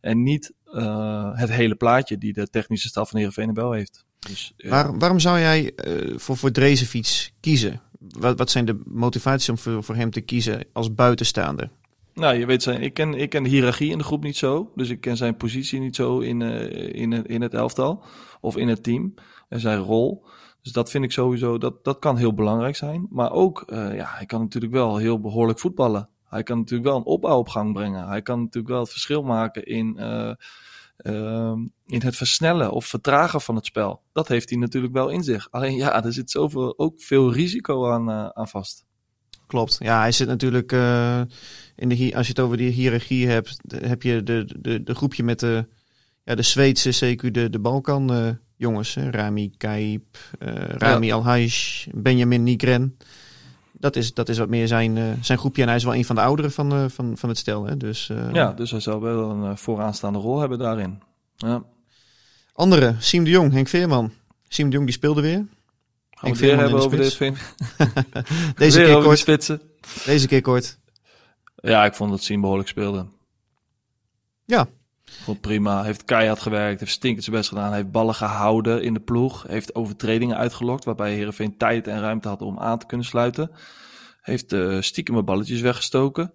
En 0.00 0.22
niet 0.22 0.52
eh, 0.72 1.30
het 1.32 1.50
hele 1.50 1.74
plaatje 1.74 2.18
die 2.18 2.32
de 2.32 2.48
technische 2.48 2.88
staf 2.88 3.08
van 3.08 3.18
Heerenveen 3.18 3.72
heeft. 3.72 4.04
Dus. 4.18 4.52
Waar, 4.56 4.98
waarom 4.98 5.18
zou 5.18 5.38
jij 5.38 5.74
eh, 5.74 6.18
voor, 6.18 6.36
voor 6.36 6.50
Drezefiets 6.50 7.32
kiezen? 7.40 7.80
Wat, 8.18 8.38
wat 8.38 8.50
zijn 8.50 8.64
de 8.64 8.80
motivaties 8.84 9.48
om 9.48 9.58
voor, 9.58 9.84
voor 9.84 9.94
hem 9.94 10.10
te 10.10 10.20
kiezen 10.20 10.64
als 10.72 10.94
buitenstaander? 10.94 11.70
Nou, 12.14 12.36
je 12.38 12.46
weet, 12.46 12.62
zijn, 12.62 12.82
ik, 12.82 12.94
ken, 12.94 13.14
ik 13.14 13.30
ken 13.30 13.42
de 13.42 13.48
hiërarchie 13.48 13.90
in 13.90 13.98
de 13.98 14.04
groep 14.04 14.22
niet 14.22 14.36
zo. 14.36 14.72
Dus 14.74 14.88
ik 14.88 15.00
ken 15.00 15.16
zijn 15.16 15.36
positie 15.36 15.80
niet 15.80 15.96
zo 15.96 16.18
in, 16.18 16.42
eh, 16.42 17.00
in, 17.02 17.12
het- 17.12 17.26
in 17.26 17.42
het 17.42 17.54
elftal 17.54 18.04
of 18.40 18.56
in 18.56 18.68
het 18.68 18.82
team. 18.82 19.14
En 19.48 19.60
zijn 19.60 19.78
rol. 19.78 20.24
Dus 20.62 20.72
dat 20.72 20.90
vind 20.90 21.04
ik 21.04 21.12
sowieso, 21.12 21.58
dat, 21.58 21.84
dat 21.84 21.98
kan 21.98 22.16
heel 22.16 22.34
belangrijk 22.34 22.76
zijn. 22.76 23.06
Maar 23.10 23.32
ook, 23.32 23.62
eh, 23.66 23.94
ja, 23.96 24.06
hij 24.16 24.26
kan 24.26 24.40
natuurlijk 24.40 24.72
wel 24.72 24.96
heel 24.96 25.20
behoorlijk 25.20 25.58
voetballen. 25.58 26.08
Hij 26.32 26.42
kan 26.42 26.58
natuurlijk 26.58 26.88
wel 26.88 26.96
een 26.96 27.04
opbouw 27.04 27.38
op 27.38 27.48
gang 27.48 27.72
brengen. 27.72 28.08
Hij 28.08 28.22
kan 28.22 28.38
natuurlijk 28.38 28.72
wel 28.72 28.80
het 28.80 28.90
verschil 28.90 29.22
maken 29.22 29.64
in, 29.64 29.98
eh, 29.98 30.32
ehm, 30.96 31.58
in 31.86 32.02
het 32.02 32.16
versnellen 32.16 32.70
of 32.70 32.86
vertragen 32.86 33.40
van 33.40 33.54
het 33.54 33.66
spel. 33.66 34.02
Dat 34.12 34.28
heeft 34.28 34.50
hij 34.50 34.58
natuurlijk 34.58 34.92
wel 34.92 35.08
in 35.08 35.22
zich. 35.22 35.50
Alleen 35.50 35.76
ja, 35.76 36.04
er 36.04 36.12
zit 36.12 36.30
zoveel, 36.30 36.78
ook 36.78 37.00
veel 37.00 37.32
risico 37.32 37.90
aan, 37.90 38.10
eh, 38.10 38.28
aan 38.28 38.48
vast. 38.48 38.84
Klopt. 39.46 39.76
Ja, 39.78 39.98
hij 40.00 40.12
zit 40.12 40.28
natuurlijk 40.28 40.72
eh, 40.72 41.20
in 41.76 41.88
de 41.88 42.16
als 42.16 42.26
je 42.26 42.32
het 42.32 42.40
over 42.40 42.56
die 42.56 42.70
hiërarchie 42.70 43.28
hebt, 43.28 43.60
heb 43.74 44.02
je 44.02 44.22
de, 44.22 44.56
de, 44.60 44.82
de 44.82 44.94
groepje 44.94 45.22
met 45.22 45.40
de, 45.40 45.68
ja, 46.24 46.34
de 46.34 46.42
Zweedse 46.42 47.14
CQ, 47.16 47.30
de, 47.30 47.50
de 47.50 47.60
Balkan 47.60 48.38
jongens. 48.56 48.94
Hè? 48.94 49.10
Rami 49.10 49.52
Kaip, 49.56 50.18
Rami 50.78 51.12
Alhaj, 51.12 51.52
Benjamin 51.94 52.42
Nigren. 52.42 52.96
Dat 53.82 53.96
is, 53.96 54.14
dat 54.14 54.28
is 54.28 54.38
wat 54.38 54.48
meer 54.48 54.66
zijn, 54.66 54.96
eh, 54.98 55.04
zijn 55.20 55.38
groepje. 55.38 55.62
En 55.62 55.68
hij 55.68 55.76
is 55.76 55.84
wel 55.84 55.94
een 55.94 56.04
van 56.04 56.16
de 56.16 56.22
ouderen 56.22 56.52
van, 56.52 56.72
eh, 56.72 56.84
van, 56.88 57.16
van 57.16 57.28
het 57.28 57.38
stel. 57.38 57.64
Hè? 57.64 57.76
Dus, 57.76 58.08
eh, 58.10 58.32
Ja, 58.32 58.52
dus 58.52 58.70
hij 58.70 58.80
zal 58.80 59.00
wel 59.00 59.30
een 59.30 59.58
vooraanstaande 59.58 60.18
rol 60.18 60.38
hebben 60.40 60.58
daarin. 60.58 61.02
Ja. 61.36 61.62
Andere, 62.52 62.94
Siem 62.98 63.24
de 63.24 63.30
Jong, 63.30 63.52
Henk 63.52 63.68
Veerman. 63.68 64.12
Siem 64.48 64.66
de 64.68 64.74
Jong 64.74 64.86
die 64.86 64.94
speelde 64.96 65.20
weer. 65.20 65.36
Gaan 65.36 65.48
Henk 66.10 66.34
we 66.34 66.40
Veerman 66.40 66.64
hebben 66.64 66.82
over 66.82 67.04
spits. 67.04 67.16
Veen- 67.16 67.36
Deze 68.56 68.78
weer 68.78 68.86
keer 68.86 68.96
de 68.96 69.02
kort. 69.02 69.18
spitsen. 69.18 69.60
Deze 70.04 70.26
keer 70.26 70.40
kort. 70.42 70.78
Ja, 71.54 71.84
ik 71.84 71.94
vond 71.94 72.10
dat 72.10 72.22
Siem 72.22 72.40
behoorlijk 72.40 72.68
speelde. 72.68 73.06
Ja. 74.44 74.68
Vond 75.24 75.40
prima. 75.40 75.82
Heeft 75.82 76.04
keihard 76.04 76.40
gewerkt. 76.40 76.80
Heeft 76.80 76.92
stinkend 76.92 77.24
zijn 77.24 77.36
best 77.36 77.48
gedaan. 77.48 77.72
Heeft 77.72 77.90
ballen 77.90 78.14
gehouden 78.14 78.82
in 78.82 78.94
de 78.94 79.00
ploeg. 79.00 79.44
Heeft 79.48 79.74
overtredingen 79.74 80.36
uitgelokt. 80.36 80.84
Waarbij 80.84 81.14
Heerenveen 81.14 81.56
tijd 81.56 81.86
en 81.86 82.00
ruimte 82.00 82.28
had 82.28 82.42
om 82.42 82.58
aan 82.58 82.78
te 82.78 82.86
kunnen 82.86 83.06
sluiten. 83.06 83.50
Heeft 84.20 84.52
eh 84.52 84.80
stiekem 84.80 85.24
balletjes 85.24 85.60
weggestoken. 85.60 86.32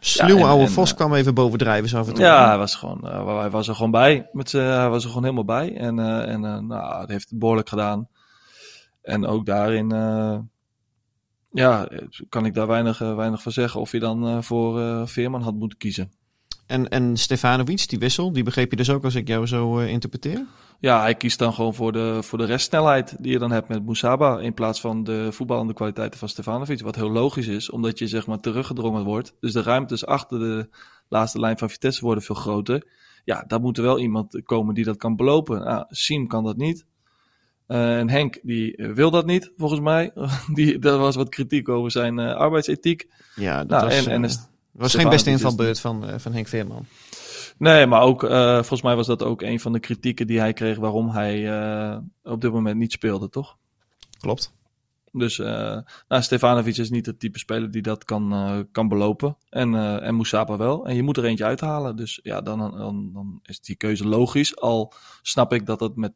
Sluwe 0.00 0.40
en- 0.40 0.46
oude 0.46 0.68
Vos 0.68 0.90
eh, 0.90 0.96
kwam 0.96 1.14
even 1.14 1.34
bovendrijven. 1.34 1.88
Zo. 1.88 2.04
Ja, 2.14 2.48
hij 2.48 2.58
was, 2.58 2.74
gewoon, 2.74 3.08
eh, 3.08 3.38
hij 3.38 3.50
was 3.50 3.68
er 3.68 3.74
gewoon 3.74 3.90
bij. 3.90 4.28
Met, 4.32 4.52
hij 4.52 4.88
was 4.88 5.02
er 5.02 5.08
gewoon 5.08 5.24
helemaal 5.24 5.44
bij. 5.44 5.76
En, 5.76 5.98
eh, 5.98 6.28
en 6.32 6.40
nou, 6.40 7.00
dat 7.00 7.08
heeft 7.08 7.30
het 7.30 7.38
behoorlijk 7.38 7.68
gedaan. 7.68 8.08
En 9.02 9.26
ook 9.26 9.46
daarin, 9.46 9.90
ja, 11.50 11.88
kan 12.28 12.46
ik 12.46 12.54
daar 12.54 12.66
weinig, 12.66 12.98
weinig 12.98 13.42
van 13.42 13.52
zeggen. 13.52 13.80
Of 13.80 13.92
je 13.92 13.98
dan 14.00 14.44
voor 14.44 15.08
Veerman 15.08 15.42
had 15.42 15.54
moeten 15.54 15.78
kiezen. 15.78 16.12
En, 16.66 16.88
en 16.88 17.16
Stefanovic, 17.16 17.88
die 17.88 17.98
wissel, 17.98 18.32
die 18.32 18.42
begreep 18.42 18.70
je 18.70 18.76
dus 18.76 18.90
ook 18.90 19.04
als 19.04 19.14
ik 19.14 19.28
jou 19.28 19.46
zo 19.46 19.78
eh, 19.78 19.88
interpreteer? 19.88 20.46
Ja, 20.80 21.00
hij 21.00 21.14
kiest 21.14 21.38
dan 21.38 21.52
gewoon 21.52 21.74
voor 21.74 21.92
de, 21.92 22.18
voor 22.22 22.38
de 22.38 22.44
restsnelheid 22.44 23.16
die 23.18 23.32
je 23.32 23.38
dan 23.38 23.50
hebt 23.50 23.68
met 23.68 23.84
Moussaba. 23.84 24.38
In 24.40 24.54
plaats 24.54 24.80
van 24.80 25.04
de 25.04 25.32
voetballende 25.32 25.74
kwaliteiten 25.74 26.18
van 26.18 26.28
Stefanovic. 26.28 26.80
Wat 26.80 26.96
heel 26.96 27.10
logisch 27.10 27.46
is, 27.46 27.70
omdat 27.70 27.98
je 27.98 28.06
zeg 28.06 28.26
maar 28.26 28.40
teruggedrongen 28.40 29.04
wordt. 29.04 29.34
Dus 29.40 29.52
de 29.52 29.62
ruimtes 29.62 30.06
achter 30.06 30.38
de 30.38 30.68
laatste 31.08 31.40
lijn 31.40 31.58
van 31.58 31.70
Vitesse 31.70 32.04
worden 32.04 32.24
veel 32.24 32.34
groter. 32.34 32.86
Ja, 33.24 33.44
daar 33.46 33.60
moet 33.60 33.76
er 33.76 33.82
wel 33.82 33.98
iemand 33.98 34.42
komen 34.44 34.74
die 34.74 34.84
dat 34.84 34.96
kan 34.96 35.16
belopen. 35.16 35.64
Nou, 35.64 35.84
Siem 35.88 36.26
kan 36.26 36.44
dat 36.44 36.56
niet. 36.56 36.86
Eh, 37.66 37.98
en 37.98 38.10
Henk, 38.10 38.38
die 38.42 38.76
eh, 38.76 38.90
wil 38.90 39.10
dat 39.10 39.26
niet, 39.26 39.52
volgens 39.56 39.80
mij. 39.80 40.12
die, 40.54 40.78
daar 40.78 40.98
was 40.98 41.16
wat 41.16 41.28
kritiek 41.28 41.68
over 41.68 41.90
zijn 41.90 42.18
eh, 42.18 42.34
arbeidsethiek. 42.34 43.08
Ja, 43.34 43.58
dat 43.58 43.68
Nou, 43.68 43.84
was, 43.84 44.06
en, 44.06 44.12
en 44.12 44.24
is, 44.24 44.38
was 44.74 44.94
geen 44.94 45.08
beste 45.08 45.30
is 45.30 45.36
invalbeurt 45.36 45.80
van, 45.80 46.08
eh, 46.08 46.18
van 46.18 46.32
Henk 46.32 46.48
Veerman. 46.48 46.86
Nee, 47.58 47.86
maar 47.86 48.02
ook, 48.02 48.24
eh, 48.24 48.54
volgens 48.54 48.82
mij 48.82 48.96
was 48.96 49.06
dat 49.06 49.22
ook 49.22 49.42
een 49.42 49.60
van 49.60 49.72
de 49.72 49.80
kritieken 49.80 50.26
die 50.26 50.38
hij 50.38 50.52
kreeg 50.52 50.78
waarom 50.78 51.10
hij 51.10 51.50
eh, 51.50 51.98
op 52.22 52.40
dit 52.40 52.52
moment 52.52 52.76
niet 52.78 52.92
speelde, 52.92 53.28
toch? 53.28 53.56
Klopt. 54.20 54.52
Dus 55.12 55.38
eh 55.38 55.78
nou, 56.08 56.22
Stefanovic 56.22 56.76
is 56.76 56.90
niet 56.90 57.06
het 57.06 57.20
type 57.20 57.38
speler 57.38 57.70
die 57.70 57.82
dat 57.82 58.04
kan, 58.04 58.68
kan 58.72 58.88
belopen. 58.88 59.36
En, 59.50 59.74
en 60.02 60.14
Moussaba 60.14 60.56
wel. 60.56 60.86
En 60.86 60.94
je 60.94 61.02
moet 61.02 61.16
er 61.16 61.24
eentje 61.24 61.44
uithalen. 61.44 61.96
Dus 61.96 62.20
ja, 62.22 62.40
dan, 62.40 62.58
dan, 62.58 63.12
dan 63.12 63.40
is 63.42 63.60
die 63.60 63.76
keuze 63.76 64.08
logisch. 64.08 64.56
Al 64.56 64.92
snap 65.22 65.52
ik 65.52 65.66
dat 65.66 65.80
het 65.80 65.96
met, 65.96 66.12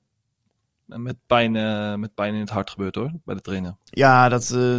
met, 0.97 1.17
pijn, 1.27 1.57
eh, 1.57 1.95
met 1.95 2.15
pijn 2.15 2.35
in 2.35 2.41
het 2.41 2.51
hart 2.51 2.71
gebeurt 2.71 2.95
hoor, 2.95 3.11
bij 3.25 3.35
de 3.35 3.41
trainer. 3.41 3.77
Ja, 3.85 4.29
dat, 4.29 4.51
eh, 4.51 4.79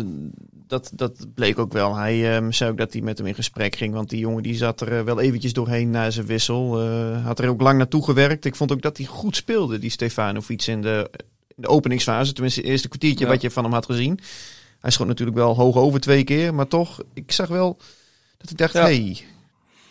dat, 0.52 0.92
dat 0.94 1.26
bleek 1.36 1.60
ook 1.60 1.74
wel. 1.74 1.96
Hij 1.96 2.38
eh, 2.38 2.46
zei 2.50 2.72
ook 2.72 2.78
dat 2.78 2.94
hij 2.94 3.02
met 3.02 3.18
hem 3.18 3.28
in 3.28 3.36
gesprek 3.36 3.76
ging. 3.76 3.94
Want 3.94 4.10
die 4.10 4.20
jongen 4.20 4.44
die 4.44 4.56
zat 4.56 4.82
er 4.82 5.06
wel 5.06 5.20
eventjes 5.20 5.54
doorheen 5.54 5.90
na 5.90 6.10
zijn 6.10 6.26
wissel. 6.26 6.82
Had 7.14 7.40
er 7.40 7.50
ook 7.50 7.62
lang 7.62 7.78
naartoe 7.78 8.04
gewerkt. 8.04 8.46
Ik 8.46 8.56
vond 8.56 8.72
ook 8.72 8.82
dat 8.82 8.98
hij 8.98 9.06
goed 9.06 9.36
speelde, 9.36 9.80
die 9.80 9.90
Stefanovic, 9.90 10.66
in 10.66 10.82
de, 10.82 11.10
in 11.56 11.62
de 11.62 11.68
openingsfase. 11.68 12.34
Tenminste, 12.34 12.62
het 12.62 12.70
eerste 12.70 12.88
kwartiertje 12.88 13.26
Ja. 13.26 13.32
wat 13.32 13.42
je 13.42 13.52
van 13.52 13.64
hem 13.64 13.74
had 13.74 13.86
gezien. 13.86 14.20
Hij 14.80 14.92
schoot 14.92 15.08
natuurlijk 15.08 15.38
wel 15.38 15.56
hoog 15.56 15.76
over 15.76 16.00
twee 16.00 16.24
keer. 16.24 16.54
Maar 16.54 16.68
toch, 16.68 17.02
ik 17.14 17.32
zag 17.32 17.48
wel 17.48 17.78
dat 18.38 18.50
ik 18.50 18.58
dacht, 18.58 18.74
Ja. 18.74 18.82
hey, 18.82 19.26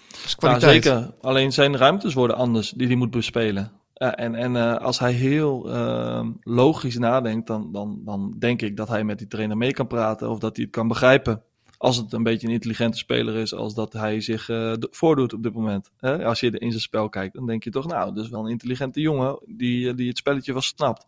dat 0.09 0.21
is 0.25 0.37
Ja, 0.41 0.59
zeker. 0.59 1.11
Alleen 1.21 1.53
zijn 1.53 1.77
ruimtes 1.77 2.15
worden 2.15 2.37
anders 2.37 2.71
die 2.71 2.87
hij 2.87 2.97
moet 2.97 3.11
bespelen. 3.11 3.78
Ja, 3.99 4.17
en 4.17 4.35
en 4.35 4.57
eh, 4.57 4.77
als 4.77 4.99
hij 4.99 5.13
heel 5.13 5.71
eh, 5.73 6.27
logisch 6.43 6.99
nadenkt, 6.99 7.47
dan, 7.47 7.73
dan, 7.73 8.01
dan 8.05 8.35
denk 8.39 8.63
ik 8.63 8.77
dat 8.77 8.89
hij 8.89 9.05
met 9.05 9.19
die 9.19 9.27
trainer 9.27 9.57
mee 9.57 9.73
kan 9.73 9.87
praten 9.87 10.31
of 10.31 10.39
dat 10.39 10.57
hij 10.57 10.65
het 10.65 10.75
kan 10.75 10.89
begrijpen. 10.89 11.43
Als 11.79 11.97
het 11.97 12.13
een 12.13 12.23
beetje 12.23 12.47
een 12.47 12.53
intelligente 12.53 12.99
speler 12.99 13.37
is, 13.37 13.55
als 13.55 13.75
dat 13.75 13.93
hij 13.93 14.21
zich 14.21 14.49
eh, 14.49 14.73
voordoet 14.81 15.33
op 15.33 15.43
dit 15.43 15.53
moment. 15.53 15.91
Als 16.01 16.41
je 16.41 16.51
in 16.51 16.71
zijn 16.71 16.83
spel 16.83 17.09
kijkt, 17.09 17.35
dan 17.35 17.47
denk 17.47 17.65
je 17.65 17.71
toch, 17.71 17.87
nou, 17.87 18.15
dat 18.15 18.25
is 18.25 18.31
wel 18.31 18.45
een 18.45 18.51
intelligente 18.51 19.01
jongen 19.01 19.39
die, 19.47 19.89
eh, 19.89 19.97
die 19.97 20.09
het 20.09 20.19
spelletje 20.19 20.53
wel 20.53 20.63
snapt. 20.63 21.07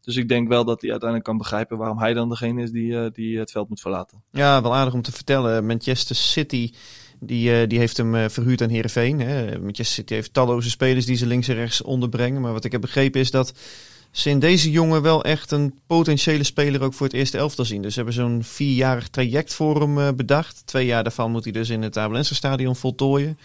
Dus 0.00 0.16
ik 0.16 0.28
denk 0.28 0.48
wel 0.48 0.64
dat 0.64 0.80
hij 0.80 0.90
uiteindelijk 0.90 1.28
kan 1.28 1.38
begrijpen 1.38 1.78
waarom 1.78 1.98
hij 1.98 2.14
dan 2.14 2.28
degene 2.28 2.62
is 2.62 2.70
die, 2.70 2.98
eh, 2.98 3.10
die 3.12 3.38
het 3.38 3.50
veld 3.50 3.68
moet 3.68 3.80
verlaten. 3.80 4.22
Ja, 4.30 4.62
wel 4.62 4.74
aardig 4.74 4.94
om 4.94 5.02
te 5.02 5.12
vertellen. 5.12 5.66
Manchester 5.66 6.16
City 6.16 6.72
die, 7.20 7.60
eh, 7.60 7.68
die 7.68 7.78
heeft 7.78 7.96
hem 7.96 8.14
eh, 8.14 8.28
verhuurd 8.28 8.62
aan 8.62 8.68
Heerenveen. 8.68 9.20
Hè. 9.20 9.58
Manchester 9.58 9.84
City 9.94 10.14
heeft 10.14 10.32
talloze 10.32 10.70
spelers 10.70 11.06
die 11.06 11.16
ze 11.16 11.26
links 11.26 11.48
en 11.48 11.54
rechts 11.54 11.82
onderbrengen. 11.82 12.40
Maar 12.40 12.52
wat 12.52 12.64
ik 12.64 12.72
heb 12.72 12.80
begrepen 12.80 13.20
is 13.20 13.30
dat 13.30 13.52
ze 14.10 14.30
in 14.30 14.38
deze 14.38 14.70
jongen 14.70 15.02
wel 15.02 15.24
echt 15.24 15.50
een 15.50 15.74
potentiële 15.86 16.44
speler 16.44 16.82
ook 16.82 16.94
voor 16.94 17.06
het 17.06 17.14
eerste 17.14 17.38
elftal 17.38 17.64
zien. 17.64 17.82
Dus 17.82 17.90
ze 17.90 17.96
hebben 17.96 18.14
zo'n 18.14 18.44
vierjarig 18.44 19.08
traject 19.08 19.54
voor 19.54 19.80
hem 19.80 19.98
eh, 19.98 20.08
bedacht. 20.16 20.62
Twee 20.64 20.86
jaar 20.86 21.02
daarvan 21.02 21.30
moet 21.30 21.44
hij 21.44 21.52
dus 21.52 21.70
in 21.70 21.82
het 21.82 21.98
Abelense 21.98 22.34
stadion 22.34 22.76
voltooien. 22.76 23.38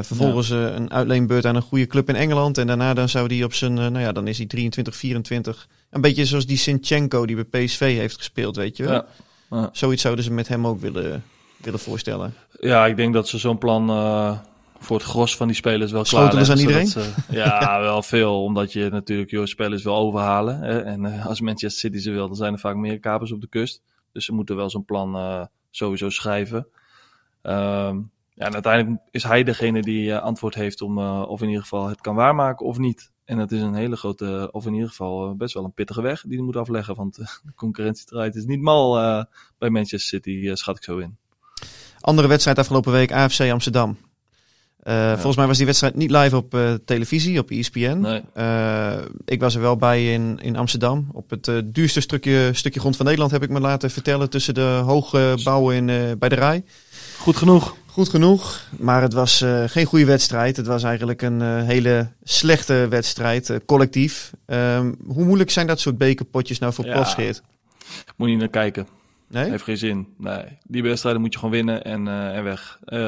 Vervolgens 0.00 0.50
een 0.50 0.90
uitleenbeurt 0.90 1.46
aan 1.46 1.56
een 1.56 1.62
goede 1.62 1.86
club 1.86 2.08
in 2.08 2.16
Engeland. 2.16 2.58
En 2.58 2.66
daarna 2.66 2.94
dan 2.94 3.08
zou 3.08 3.34
hij 3.34 3.44
op 3.44 3.54
zijn, 3.54 3.74
nou 3.74 3.98
ja, 3.98 4.12
dan 4.12 4.26
is 4.26 4.38
hij 4.38 4.46
23, 4.46 4.96
24. 4.96 5.68
Een 5.90 6.00
beetje 6.00 6.24
zoals 6.26 6.46
die 6.46 6.56
Sinchenko 6.56 7.26
die 7.26 7.44
bij 7.44 7.64
PSV 7.64 7.96
heeft 7.96 8.16
gespeeld, 8.16 8.56
weet 8.56 8.76
je 8.76 8.82
wel. 8.82 8.92
Ja. 8.92 9.06
Ja. 9.50 9.70
Zoiets 9.72 10.02
zouden 10.02 10.24
ze 10.24 10.32
met 10.32 10.48
hem 10.48 10.66
ook 10.66 10.80
willen, 10.80 11.24
willen 11.58 11.78
voorstellen. 11.80 12.34
Ja, 12.60 12.86
ik 12.86 12.96
denk 12.96 13.14
dat 13.14 13.28
ze 13.28 13.38
zo'n 13.38 13.58
plan 13.58 13.90
eh, 13.90 14.38
voor 14.78 14.96
het 14.96 15.06
gros 15.06 15.36
van 15.36 15.46
die 15.46 15.56
spelers 15.56 15.92
wel 15.92 16.02
klaar 16.02 16.22
Schotelen 16.22 16.46
ze 16.46 16.52
aan 16.52 16.86
ze- 16.86 17.14
ja, 17.30 17.80
wel 17.80 18.02
veel. 18.02 18.42
Omdat 18.42 18.72
je 18.72 18.88
natuurlijk 18.90 19.30
je 19.30 19.46
spelers 19.46 19.82
wil 19.82 19.96
overhalen. 19.96 20.60
Hè? 20.60 20.80
En 20.80 21.04
eh, 21.04 21.26
als 21.26 21.40
Manchester 21.40 21.80
City 21.90 21.98
ze 21.98 22.10
wil, 22.10 22.26
dan 22.26 22.36
zijn 22.36 22.52
er 22.52 22.58
vaak 22.58 22.76
meer 22.76 23.00
kapers 23.00 23.32
op 23.32 23.40
de 23.40 23.48
kust. 23.48 23.82
Dus 24.12 24.24
ze 24.24 24.32
moeten 24.32 24.56
wel 24.56 24.70
zo'n 24.70 24.84
plan 24.84 25.14
eh, 25.16 25.44
sowieso 25.70 26.10
schrijven. 26.10 26.66
Ehm, 27.42 27.96
ja, 28.34 28.44
en 28.46 28.52
uiteindelijk 28.52 29.02
is 29.10 29.22
hij 29.22 29.44
degene 29.44 29.82
die 29.82 30.16
antwoord 30.16 30.54
heeft 30.54 30.82
om 30.82 30.98
of 31.08 31.40
in 31.40 31.46
ieder 31.48 31.62
geval 31.62 31.88
het 31.88 32.00
kan 32.00 32.14
waarmaken 32.14 32.66
of 32.66 32.78
niet. 32.78 33.10
En 33.24 33.36
dat 33.38 33.52
is 33.52 33.60
een 33.60 33.74
hele 33.74 33.96
grote, 33.96 34.48
of 34.52 34.66
in 34.66 34.72
ieder 34.74 34.88
geval 34.88 35.34
best 35.34 35.54
wel 35.54 35.64
een 35.64 35.72
pittige 35.72 36.02
weg 36.02 36.22
die 36.22 36.36
hij 36.36 36.44
moet 36.44 36.56
afleggen. 36.56 36.94
Want 36.94 37.16
de 37.44 37.52
concurrentiestrijd 37.54 38.34
is 38.34 38.44
niet 38.44 38.60
mal 38.60 38.92
bij 39.58 39.70
Manchester 39.70 40.00
City, 40.00 40.54
schat 40.54 40.76
ik 40.76 40.84
zo 40.84 40.98
in. 40.98 41.16
Andere 42.00 42.28
wedstrijd 42.28 42.58
afgelopen 42.58 42.92
week, 42.92 43.12
AFC 43.12 43.40
Amsterdam. 43.40 43.96
Eh, 44.88 45.12
Volgens 45.12 45.36
mij 45.36 45.46
was 45.46 45.56
die 45.56 45.66
wedstrijd 45.66 45.94
niet 45.94 46.10
live 46.10 46.36
op 46.36 46.54
eh, 46.54 46.72
televisie, 46.84 47.38
op 47.38 47.50
ESPN. 47.50 47.98
Nee. 48.00 48.22
Eh, 48.34 48.98
ik 49.24 49.40
was 49.40 49.54
er 49.54 49.60
wel 49.60 49.76
bij 49.76 50.12
in, 50.12 50.38
in 50.42 50.56
Amsterdam. 50.56 51.08
Op 51.12 51.30
het 51.30 51.50
duurste 51.64 52.00
stukje, 52.00 52.50
stukje 52.52 52.80
grond 52.80 52.96
van 52.96 53.04
Nederland 53.04 53.32
heb 53.32 53.42
ik 53.42 53.48
me 53.48 53.60
laten 53.60 53.90
vertellen. 53.90 54.30
Tussen 54.30 54.54
de 54.54 54.80
hoge 54.84 55.38
bouwen 55.44 55.76
in, 55.76 56.18
bij 56.18 56.28
de 56.28 56.34
Rij. 56.34 56.64
Goed 57.18 57.36
genoeg. 57.36 57.76
Goed 57.86 58.08
genoeg, 58.08 58.60
maar 58.78 59.02
het 59.02 59.12
was 59.12 59.44
geen 59.66 59.86
goede 59.86 60.04
wedstrijd. 60.04 60.56
Het 60.56 60.66
was 60.66 60.82
eigenlijk 60.82 61.22
een 61.22 61.42
hele 61.42 62.08
slechte 62.22 62.86
wedstrijd, 62.90 63.60
collectief. 63.66 64.32
Ehm, 64.46 64.92
hoe 65.06 65.24
moeilijk 65.24 65.50
zijn 65.50 65.66
dat 65.66 65.80
soort 65.80 65.98
bekerpotjes 65.98 66.58
nou 66.58 66.72
voor 66.72 66.86
Ja. 66.86 67.04
Moet 68.16 68.28
je 68.28 68.34
niet 68.34 68.38
naar 68.38 68.48
kijken. 68.48 68.86
Nee? 69.28 69.50
Heeft 69.50 69.64
geen 69.64 69.76
zin. 69.76 70.14
Nee, 70.18 70.58
die 70.62 70.82
wedstrijden 70.82 71.20
moet 71.20 71.32
je 71.32 71.38
gewoon 71.38 71.54
winnen 71.54 71.84
en, 71.84 72.08
eh, 72.08 72.36
en 72.36 72.44
weg. 72.44 72.78
Eh, 72.84 72.98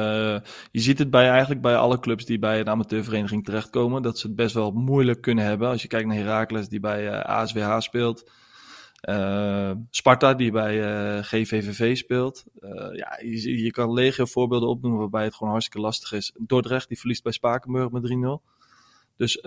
je 0.71 0.79
ziet 0.79 0.99
het 0.99 1.09
bij, 1.09 1.29
eigenlijk 1.29 1.61
bij 1.61 1.75
alle 1.75 1.99
clubs 1.99 2.25
die 2.25 2.39
bij 2.39 2.59
een 2.59 2.69
amateurvereniging 2.69 3.45
terechtkomen. 3.45 4.01
Dat 4.01 4.19
ze 4.19 4.27
het 4.27 4.35
best 4.35 4.53
wel 4.53 4.71
moeilijk 4.71 5.21
kunnen 5.21 5.45
hebben. 5.45 5.69
Als 5.69 5.81
je 5.81 5.87
kijkt 5.87 6.07
naar 6.07 6.17
Heracles 6.17 6.69
die 6.69 6.79
bij 6.79 7.23
ASWH 7.23 7.79
speelt. 7.79 8.31
Eh, 9.01 9.71
Sparta 9.89 10.33
die 10.33 10.51
bij 10.51 10.77
GVVV 11.23 11.97
speelt. 11.97 12.45
Ja, 12.93 13.19
je, 13.21 13.63
je 13.63 13.71
kan 13.71 13.93
legio 13.93 14.25
voorbeelden 14.25 14.69
opnoemen 14.69 14.99
waarbij 14.99 15.23
het 15.23 15.35
gewoon 15.35 15.51
hartstikke 15.51 15.85
lastig 15.85 16.11
is. 16.11 16.35
Dordrecht 16.39 16.87
die 16.87 16.99
verliest 16.99 17.23
bij 17.23 17.31
Spakenburg 17.31 17.91
met 17.91 18.03
3-0. 18.03 18.41
Dus 19.15 19.41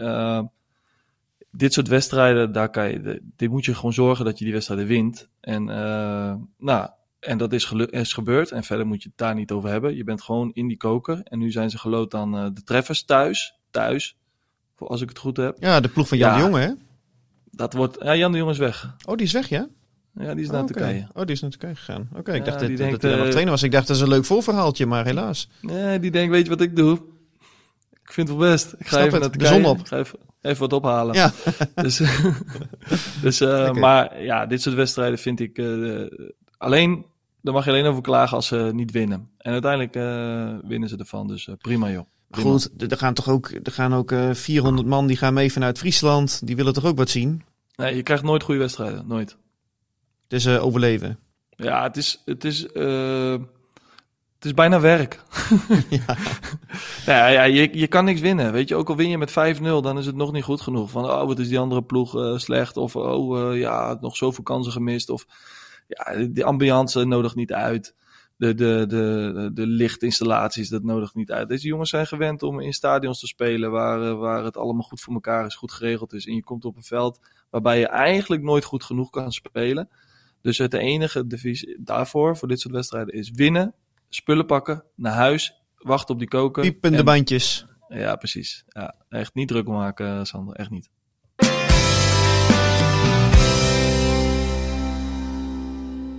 dit 1.57 1.73
soort 1.73 1.89
wedstrijden, 1.89 2.53
daar 2.53 2.71
kan 2.71 2.91
je, 2.91 3.23
dit 3.37 3.51
moet 3.51 3.65
je 3.65 3.75
gewoon 3.75 3.93
zorgen 3.93 4.25
dat 4.25 4.39
je 4.39 4.45
die 4.45 4.53
wedstrijden 4.53 4.87
wint. 4.87 5.29
En, 5.41 5.69
eh, 5.71 6.35
nou, 6.59 6.89
en 7.21 7.39
dat 7.39 7.53
is, 7.53 7.73
is 7.73 8.13
gebeurd. 8.13 8.51
En 8.51 8.65
verder 8.65 8.87
moet 8.87 9.03
je 9.03 9.09
het 9.09 9.19
daar 9.19 9.35
niet 9.35 9.51
over 9.51 9.71
hebben. 9.71 9.97
Je 9.97 10.05
bent 10.05 10.23
gewoon 10.23 10.51
in 10.53 10.69
die 10.69 10.77
koker. 10.77 11.21
En 11.25 11.39
nu 11.39 11.51
zijn 11.51 11.71
ze 11.71 11.79
geloot 11.79 12.15
aan 12.15 12.37
eh, 12.37 12.47
de 12.55 12.63
treffers 12.63 13.05
thuis. 13.05 13.55
Thuis. 13.71 14.17
Voor- 14.77 14.89
Als 14.89 15.01
ik 15.01 15.09
het 15.09 15.19
goed 15.19 15.37
heb. 15.37 15.57
Ja, 15.61 15.81
de 15.81 15.89
ploeg 15.89 16.09
van 16.09 16.19
Jan 16.19 16.31
Ja. 16.31 16.37
de 16.37 16.43
Jonge, 16.43 16.61
hè? 16.61 16.71
Dat 17.51 17.73
wordt. 17.73 17.97
Ja, 18.03 18.17
Jan 18.17 18.33
de 18.33 18.39
Jong 18.39 18.51
is 18.51 18.59
weg. 18.59 18.95
Oh, 19.05 19.17
die 19.17 19.27
is 19.27 19.33
weg, 19.33 19.49
ja? 19.49 19.69
Ja, 20.15 20.35
die 20.35 20.45
is 20.45 20.51
naar 20.51 20.63
Oké. 20.63 20.73
Turkije. 20.73 21.09
Oh, 21.15 21.23
die 21.25 21.35
is 21.35 21.41
naar 21.41 21.51
Turkije 21.51 21.75
gegaan. 21.77 22.09
Oké, 22.17 22.33
ik 22.33 22.39
Ja, 22.39 22.45
dacht 22.45 22.61
dat, 22.61 22.77
denkt, 22.77 22.91
dat 22.93 23.03
hij 23.03 23.11
nog 23.17 23.25
eh, 23.25 23.29
trainer 23.31 23.51
was. 23.53 23.63
Ik 23.63 23.71
dacht, 23.73 23.87
dat 23.87 23.97
is 23.97 24.03
een 24.03 24.09
leuk 24.09 24.25
voorverhaaltje, 24.25 24.87
maar 24.87 25.05
helaas. 25.05 25.49
Nee, 25.61 25.99
die 26.01 26.11
denkt, 26.11 26.31
weet 26.31 26.45
je 26.45 26.51
wat 26.51 26.61
ik 26.61 26.77
doe? 26.77 27.01
Ik 28.05 28.13
vind 28.13 28.29
het 28.29 28.37
wel 28.39 28.51
best. 28.51 28.73
Ik 28.79 28.87
ga 28.87 28.97
Snap 28.97 29.01
even 29.01 29.13
het, 29.13 29.21
naar 29.21 29.31
de 29.31 29.39
Turkije. 29.39 29.63
zon 29.63 29.71
op. 29.71 29.79
Ik 29.79 29.87
ga 29.87 29.99
even, 29.99 30.19
even 30.41 30.61
wat 30.61 30.73
ophalen. 30.73 31.15
Ja. 31.15 31.33
Dus, 31.75 32.03
dus 33.23 33.41
eh, 33.41 33.73
maar 33.73 34.23
ja, 34.23 34.47
dit 34.47 34.63
soort 34.63 34.75
wedstrijden 34.75 35.19
vind 35.19 35.41
ik 35.41 35.59
eh, 35.59 36.03
alleen, 36.59 37.05
daar 37.41 37.55
mag 37.55 37.65
je 37.65 37.71
alleen 37.71 37.87
over 37.87 38.03
klagen 38.03 38.37
als 38.37 38.47
ze 38.47 38.71
niet 38.75 38.91
winnen. 38.91 39.29
En 39.39 39.53
uiteindelijk 39.53 39.97
eh, 39.97 40.69
winnen 40.69 40.89
ze 40.89 40.97
ervan, 40.97 41.27
dus 41.27 41.49
prima 41.59 41.91
joh. 41.91 42.07
Prima. 42.31 42.51
Goed, 42.51 42.71
er 42.91 42.97
gaan 42.99 43.15
toch 43.15 43.29
ook, 43.29 43.51
er 43.63 43.73
gaan 43.73 43.95
ook 43.95 44.13
eh, 44.13 44.35
400 44.35 44.89
man 44.89 45.07
die 45.07 45.17
gaan 45.17 45.35
mee 45.35 45.53
vanuit 45.53 45.79
Friesland. 45.79 46.47
Die 46.47 46.57
willen 46.57 46.73
toch 46.73 46.85
ook 46.85 46.97
wat 46.97 47.11
zien? 47.11 47.43
Nee, 47.77 47.97
je 47.97 48.03
krijgt 48.03 48.23
nooit 48.23 48.43
goede 48.43 48.61
wedstrijden, 48.61 49.07
nooit. 49.07 49.37
Het 50.23 50.33
is 50.33 50.45
eh, 50.45 50.65
overleven. 50.65 51.19
Ja, 51.57 51.83
het 51.83 51.97
is, 51.97 52.23
het 52.25 52.45
is, 52.45 52.67
het 54.45 54.53
is 54.53 54.59
bijna 54.59 54.81
werk. 54.81 55.21
ja. 56.07 56.17
Ja, 57.07 57.27
ja 57.27 57.43
je, 57.43 57.79
je 57.79 57.87
kan 57.87 58.05
niks 58.05 58.21
winnen. 58.21 58.53
Weet 58.53 58.69
je, 58.69 58.75
ook 58.77 58.89
al 58.89 58.97
win 58.97 59.09
je 59.09 59.19
met 59.19 59.31
5-0, 59.31 59.63
dan 59.63 59.99
is 59.99 60.07
het 60.07 60.15
nog 60.15 60.33
niet 60.33 60.45
goed 60.45 60.61
genoeg. 60.61 60.91
Van, 60.91 61.05
oh, 61.05 61.27
wat 61.27 61.39
is 61.39 61.49
die 61.49 61.59
andere 61.59 61.83
ploeg 61.83 62.17
eh, 62.17 62.39
slecht? 62.39 62.77
Of, 62.77 62.97
oh, 62.97 63.53
eh, 63.53 63.61
ja, 63.61 63.97
nog 64.01 64.17
zoveel 64.17 64.45
kansen 64.45 64.73
gemist. 64.73 65.11
Of, 65.11 65.27
ja, 65.87 66.27
die 66.27 66.45
ambiance 66.45 67.05
nodigt 67.05 67.35
niet 67.35 67.53
uit. 67.53 67.95
De, 68.37 68.55
de, 68.55 68.85
de, 68.89 69.51
de 69.55 69.67
lichtinstallaties, 69.67 70.69
dat 70.69 70.83
nodigt 70.83 71.15
niet 71.15 71.33
uit. 71.33 71.49
Deze 71.49 71.67
jongens 71.67 71.91
zijn 71.91 72.07
gewend 72.07 72.43
om 72.43 72.61
in 72.61 72.73
stadions 72.73 73.21
te 73.21 73.27
spelen 73.27 73.71
waar, 73.71 74.03
eh, 74.03 74.19
waar 74.19 74.45
het 74.45 74.57
allemaal 74.57 74.83
goed 74.83 75.01
voor 75.01 75.15
elkaar 75.15 75.47
is, 75.47 75.55
goed 75.55 75.73
geregeld 75.73 76.13
is. 76.13 76.27
En 76.27 76.35
je 76.35 76.43
komt 76.43 76.65
op 76.65 76.77
een 76.77 76.83
veld 76.83 77.21
waarbij 77.51 77.79
je 77.79 77.87
eigenlijk 77.87 78.43
nooit 78.43 78.65
goed 78.65 78.85
genoeg 78.85 79.11
kan 79.11 79.33
spelen. 79.33 79.89
Dus 80.41 80.59
het 80.59 80.75
enige 80.75 81.27
devies 81.27 81.77
daarvoor, 81.79 82.37
voor 82.37 82.49
dit 82.49 82.61
soort 82.61 82.75
wedstrijden, 82.75 83.15
is 83.15 83.31
winnen, 83.31 83.75
spullen 84.15 84.47
pakken, 84.47 84.85
naar 84.95 85.13
huis, 85.13 85.55
wachten 85.79 86.15
op 86.15 86.21
die 86.21 86.29
koker. 86.29 86.63
Piepende 86.63 86.99
en- 86.99 87.05
bandjes. 87.05 87.67
ja, 87.89 88.17
precies. 88.17 88.65
Ja, 88.69 88.95
echt 89.09 89.35
niet 89.35 89.49
druk 89.49 89.67
maken, 89.67 90.27
Sander. 90.27 90.55
Echt 90.55 90.71
niet. 90.71 90.91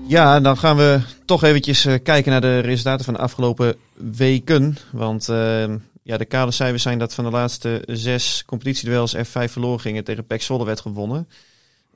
Ja, 0.08 0.40
dan 0.40 0.58
gaan 0.58 0.78
we 0.78 1.00
toch 1.26 1.44
eventjes 1.44 1.86
eh, 1.86 1.94
kijken 2.04 2.32
naar 2.32 2.42
de 2.42 2.60
resultaten 2.60 3.06
van 3.06 3.14
de 3.14 3.20
afgelopen 3.20 3.76
weken. 3.94 4.78
Want 4.92 5.30
eh, 5.30 5.76
ja, 6.04 6.18
de 6.18 6.26
kale 6.26 6.52
cijfers 6.52 6.84
zijn 6.84 7.00
dat 7.00 7.14
van 7.14 7.24
de 7.24 7.30
laatste 7.30 7.84
zes 7.86 8.44
competitieduels 8.46 9.14
er 9.14 9.26
vijf 9.26 9.52
verloren 9.52 9.80
gingen 9.80 10.04
tegen 10.04 10.26
PEC 10.26 10.42
Zwolle 10.42 10.66
werd 10.66 10.80
gewonnen. 10.80 11.28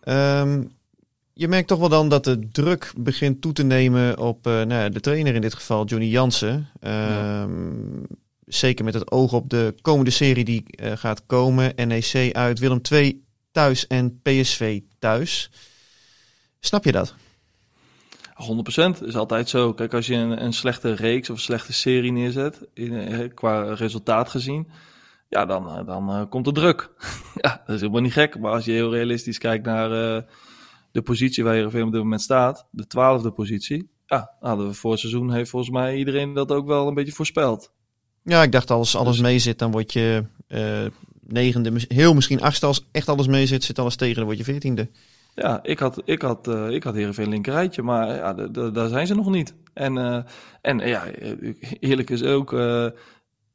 Ehm, 0.04 0.64
je 1.40 1.48
merkt 1.48 1.68
toch 1.68 1.80
wel 1.80 1.90
dan 1.90 2.10
dat 2.10 2.24
de 2.24 2.50
druk 2.52 2.94
begint 2.98 3.42
toe 3.42 3.54
te 3.54 3.64
nemen 3.64 4.18
op 4.18 4.48
eh, 4.48 4.62
nou 4.62 4.90
de 4.90 5.00
trainer 5.00 5.36
in 5.36 5.42
dit 5.42 5.54
geval, 5.54 5.86
Johnny 5.86 6.08
Jansen. 6.08 6.70
Ehm, 6.80 8.04
Zeker 8.46 8.86
met 8.86 8.94
het 8.94 9.12
oog 9.12 9.34
op 9.34 9.50
de 9.50 9.76
komende 9.82 10.12
serie 10.12 10.44
die 10.44 10.64
eh, 10.68 10.92
gaat 10.96 11.26
komen. 11.26 11.74
NEC 11.88 12.36
uit, 12.36 12.60
Willem 12.60 12.82
II 12.92 13.24
thuis 13.52 13.88
en 13.88 14.20
PSV 14.22 14.80
thuis. 15.00 15.52
Snap 16.60 16.84
je 16.84 16.92
dat? 16.92 17.16
100% 19.00 19.04
is 19.04 19.16
altijd 19.16 19.50
zo. 19.50 19.74
Kijk, 19.74 19.94
als 19.94 20.08
je 20.08 20.16
een, 20.16 20.44
een 20.44 20.54
slechte 20.54 20.94
reeks 20.94 21.30
of 21.30 21.36
een 21.36 21.42
slechte 21.42 21.74
serie 21.74 22.12
neerzet, 22.12 22.68
in, 22.74 22.94
eh, 22.94 23.30
qua 23.34 23.74
resultaat 23.74 24.30
gezien, 24.30 24.68
ja, 25.28 25.46
dan, 25.46 25.86
dan 25.86 26.30
komt 26.30 26.48
er 26.48 26.54
druk. 26.54 26.90
ja, 27.42 27.62
dat 27.66 27.76
is 27.76 27.82
helemaal 27.82 28.02
niet 28.02 28.14
gek. 28.14 28.40
Maar 28.40 28.52
als 28.52 28.66
je 28.66 28.72
heel 28.72 28.94
realistisch 28.94 29.38
kijkt 29.38 29.66
naar 29.66 30.26
de 30.92 31.02
positie 31.02 31.44
waar 31.44 31.54
Heerenveen 31.54 31.84
op 31.84 31.92
dit 31.92 32.02
moment 32.02 32.22
staat, 32.22 32.68
de 32.72 32.88
twaalfde 32.88 33.32
positie, 33.32 33.90
ja, 34.06 34.32
hadden 34.40 34.68
we 34.68 34.74
voor 34.74 34.92
het 34.92 35.00
seizoen 35.00 35.34
heeft 35.34 35.50
volgens 35.50 35.72
mij 35.72 35.98
iedereen 35.98 36.34
dat 36.34 36.52
ook 36.52 36.68
wel 36.68 36.88
een 36.88 36.94
beetje 36.94 37.12
voorspeld. 37.12 37.72
Ja, 38.24 38.44
ik 38.44 38.52
dacht 38.52 38.72
als 38.72 38.96
alles 38.96 39.18
Dus- 39.18 39.26
meezit, 39.26 39.60
dan 39.60 39.72
word 39.72 39.94
je 39.94 40.24
eh, 40.48 40.86
negende, 41.28 41.72
heel 41.88 42.14
misschien 42.14 42.42
achtste. 42.42 42.66
Als 42.66 42.88
echt 42.92 43.10
alles 43.10 43.28
meezit, 43.28 43.64
zit 43.64 43.80
alles 43.80 43.96
tegen, 43.96 44.16
dan 44.16 44.26
word 44.26 44.38
je 44.38 44.44
veertiende. 44.44 44.90
Ja, 45.36 45.64
ik 45.64 45.80
had, 45.80 46.02
ik 46.06 46.22
had, 46.22 46.48
eh 46.48 46.70
ik 46.70 46.84
had 46.84 46.94
Heerenveen 46.94 47.30
linkerrijtje, 47.30 47.82
maar 47.82 48.16
ja, 48.16 48.34
daar 48.70 48.90
zijn 48.90 49.08
ze 49.08 49.16
nog 49.16 49.30
niet. 49.30 49.54
En, 49.74 49.98
eh, 49.98 50.24
en 50.62 50.80
ja, 50.80 51.06
eerlijk 51.80 52.10
is 52.10 52.24
ook, 52.24 52.50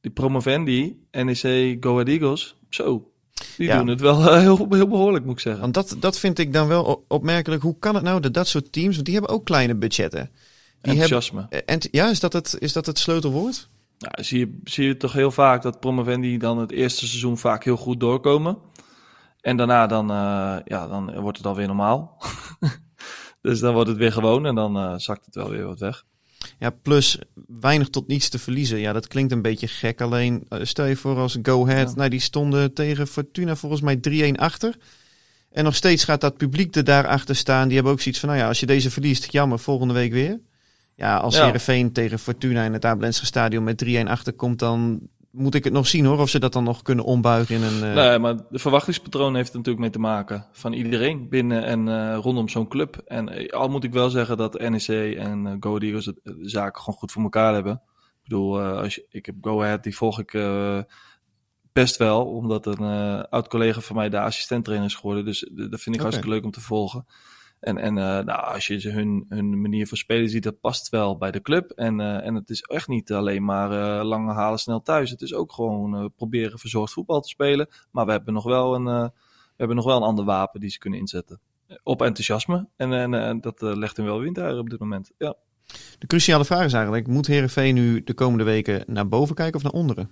die 0.01 0.13
promovendi, 0.13 1.07
NEC, 1.11 1.77
Go 1.81 1.93
Ahead 1.93 2.09
Eagles, 2.09 2.57
zo, 2.69 3.13
die 3.57 3.67
Ja. 3.67 3.79
doen 3.79 3.87
het 3.87 4.01
wel 4.01 4.31
eh, 4.31 4.39
heel, 4.41 4.67
heel 4.71 4.89
behoorlijk, 4.89 5.25
moet 5.25 5.35
ik 5.35 5.41
zeggen. 5.41 5.63
Want 5.63 5.75
dat, 5.75 5.97
dat 6.01 6.19
vind 6.19 6.39
ik 6.39 6.53
dan 6.53 6.69
wel 6.69 7.05
opmerkelijk. 7.09 7.63
Hoe 7.63 7.79
kan 7.79 7.95
het 7.95 8.05
nou 8.05 8.21
dat 8.21 8.35
dat 8.35 8.49
soort 8.49 8.73
teams, 8.73 8.95
want 8.95 9.05
die 9.07 9.15
hebben 9.15 9.33
ook 9.35 9.45
kleine 9.45 9.75
budgetten. 9.75 10.31
Die 10.81 10.93
Enthousiasme. 10.93 11.47
hebben, 11.49 11.67
en, 11.67 11.81
ja, 11.91 12.11
is 12.11 12.21
dat, 12.21 12.33
het, 12.33 12.57
is 12.59 12.73
dat 12.73 12.87
het 12.87 12.99
sleutelwoord? 12.99 13.69
Ja, 13.99 14.23
zie, 14.23 14.39
je, 14.39 14.59
zie 14.65 14.87
je 14.87 14.97
toch 14.97 15.13
heel 15.13 15.31
vaak 15.31 15.63
dat 15.63 15.81
promovendi 15.81 16.39
dan 16.39 16.59
het 16.59 16.73
eerste 16.73 17.07
seizoen 17.07 17.39
vaak 17.39 17.65
heel 17.65 17.77
goed 17.77 18.01
doorkomen. 18.01 18.59
En 19.41 19.57
daarna 19.57 19.87
dan, 19.87 20.11
eh, 20.11 20.57
ja, 20.65 20.89
dan 20.89 21.21
wordt 21.21 21.39
het 21.39 21.47
alweer 21.47 21.67
normaal. 21.67 22.17
dus 23.43 23.61
dan 23.61 23.75
wordt 23.75 23.89
het 23.89 23.99
weer 23.99 24.13
gewoon 24.13 24.47
en 24.47 24.55
dan 24.55 24.77
eh, 24.77 24.95
zakt 24.97 25.25
het 25.25 25.35
wel 25.35 25.49
weer 25.51 25.67
wat 25.67 25.81
weg. 25.81 26.05
Ja, 26.59 26.71
plus 26.71 27.19
weinig 27.61 27.89
tot 27.89 28.07
niets 28.07 28.29
te 28.29 28.39
verliezen. 28.39 28.79
Ja, 28.79 28.93
dat 28.93 29.07
klinkt 29.07 29.33
een 29.33 29.43
beetje 29.43 29.69
gek. 29.69 30.01
Alleen 30.01 30.45
eh, 30.49 30.59
stel 30.63 30.85
je 30.87 30.97
voor 30.97 31.17
als 31.17 31.39
Go 31.43 31.67
Ahead, 31.67 31.89
Ja. 31.89 31.95
nou 31.97 32.09
die 32.09 32.21
stonden 32.21 32.73
tegen 32.73 33.07
Fortuna 33.07 33.57
volgens 33.57 33.81
mij 33.81 33.97
3-1 33.97 34.37
achter. 34.39 34.77
En 35.53 35.65
nog 35.65 35.75
steeds 35.75 36.05
gaat 36.05 36.21
dat 36.21 36.37
publiek 36.37 36.75
er 36.77 36.85
daarachter 36.85 37.37
staan. 37.37 37.65
Die 37.67 37.75
hebben 37.75 37.93
ook 37.93 38.01
zoiets 38.01 38.21
van, 38.21 38.29
nou 38.29 38.41
ja, 38.41 38.49
als 38.49 38.61
je 38.61 38.67
deze 38.67 38.91
verliest, 38.91 39.33
jammer, 39.33 39.59
volgende 39.59 39.95
week 39.95 40.13
weer. 40.13 40.41
Ja, 40.97 41.17
als 41.17 41.37
Ja. 41.37 41.45
Heerenveen 41.45 41.93
tegen 41.93 42.19
Fortuna 42.19 42.65
in 42.65 42.73
het 42.73 42.85
Abelense 42.85 43.27
stadion 43.27 43.65
met 43.65 43.79
3-1 43.85 44.09
achter 44.09 44.33
komt, 44.33 44.59
dan 44.59 45.01
moet 45.37 45.55
ik 45.55 45.65
het 45.65 45.73
nog 45.73 45.87
zien 45.87 46.05
hoor. 46.05 46.19
Of 46.19 46.29
ze 46.29 46.39
dat 46.39 46.53
dan 46.53 46.65
nog 46.65 46.83
kunnen 46.83 47.05
ombuigen 47.05 47.55
in 47.57 47.63
een... 47.63 47.83
eh, 47.83 47.95
Nee, 47.95 48.19
maar 48.19 48.37
de 48.51 48.59
verwachtingspatroon 48.59 49.35
heeft 49.35 49.49
er 49.51 49.57
natuurlijk 49.57 49.83
mee 49.85 49.93
te 49.93 49.99
maken. 49.99 50.47
Van 50.53 50.73
iedereen 50.73 51.29
binnen 51.29 51.65
en 51.65 51.89
eh, 51.89 52.19
rondom 52.21 52.49
zo'n 52.49 52.69
club. 52.69 53.03
En 53.07 53.29
eh, 53.29 53.53
al 53.53 53.69
moet 53.69 53.85
ik 53.85 53.93
wel 53.93 54.11
zeggen 54.11 54.37
dat 54.37 54.59
NEC 54.61 55.17
en 55.17 55.57
Go 55.61 55.79
Eagles 55.79 56.07
het- 56.07 56.21
de 56.23 56.37
zaken 56.41 56.83
gewoon 56.83 56.99
goed 56.99 57.13
voor 57.13 57.23
elkaar 57.23 57.55
hebben. 57.55 57.73
Ik 57.73 58.23
bedoel, 58.23 58.61
als 58.63 58.95
je, 58.95 59.07
ik 59.11 59.27
heb 59.27 59.35
Go 59.41 59.63
Ahead, 59.63 59.83
die 59.83 59.97
volg 59.97 60.19
ik 60.19 60.33
best 61.73 61.97
wel. 61.97 62.27
Omdat 62.27 62.67
een 62.67 62.81
oud 63.29 63.49
collega 63.49 63.81
van 63.81 63.97
mij 63.97 64.09
de 64.09 64.21
assistent 64.21 64.65
trainer 64.65 64.89
is 64.89 64.95
geworden. 64.95 65.25
Dus 65.25 65.51
dat 65.53 65.81
vind 65.81 65.95
ik 65.95 66.01
hartstikke 66.01 66.31
leuk 66.35 66.45
om 66.45 66.51
te 66.51 66.61
volgen. 66.61 67.07
En, 67.65 67.79
en 67.79 67.99
eh, 67.99 68.25
nou, 68.25 68.55
als 68.55 68.67
je 68.67 68.81
ze 68.81 68.91
hun, 68.91 69.27
hun 69.29 69.61
manier 69.61 69.87
van 69.87 69.97
spelen 69.97 70.29
ziet, 70.29 70.43
dat 70.43 70.61
past 70.61 70.89
wel 70.89 71.17
bij 71.17 71.31
de 71.31 71.41
club. 71.41 71.71
En, 71.71 72.01
eh, 72.01 72.27
en 72.27 72.35
het 72.35 72.51
is 72.51 72.63
echt 72.63 72.89
niet 72.89 73.13
alleen 73.13 73.45
maar 73.45 73.71
eh, 73.71 74.05
lange 74.05 74.33
halen 74.33 74.59
snel 74.59 74.83
thuis. 74.83 75.11
Het 75.11 75.21
is 75.21 75.35
ook 75.35 75.53
gewoon 75.53 76.13
proberen 76.17 76.59
verzorgd 76.59 76.93
voetbal 76.93 77.21
te 77.21 77.29
spelen. 77.29 77.69
Maar 77.91 78.07
we 78.07 78.11
hebben 78.11 78.35
nog 78.35 78.45
wel 78.45 78.75
een, 78.75 78.85
we 78.85 79.11
hebben 79.57 79.77
nog 79.77 79.85
wel 79.85 79.97
een 79.97 80.03
ander 80.03 80.25
wapen 80.25 80.61
die 80.61 80.71
ze 80.71 80.79
kunnen 80.79 80.99
inzetten. 80.99 81.41
Op 81.83 82.03
enthousiasme. 82.03 82.69
En, 82.77 83.15
en 83.15 83.41
dat 83.41 83.61
legt 83.61 83.97
hem 83.97 84.07
wel 84.07 84.21
windeieren 84.21 84.59
op 84.59 84.71
dit 84.71 84.79
moment. 84.79 85.11
Ja. 85.19 85.35
De 85.99 86.07
cruciale 86.07 86.45
vraag 86.45 86.65
is 86.65 86.73
eigenlijk, 86.73 87.07
moet 87.07 87.27
Heerenveen 87.27 87.75
nu 87.75 88.03
de 88.03 88.15
komende 88.15 88.45
weken 88.45 88.85
naar 88.87 89.09
boven 89.09 89.35
kijken 89.35 89.57
of 89.57 89.63
naar 89.63 89.73
onderen? 89.73 90.11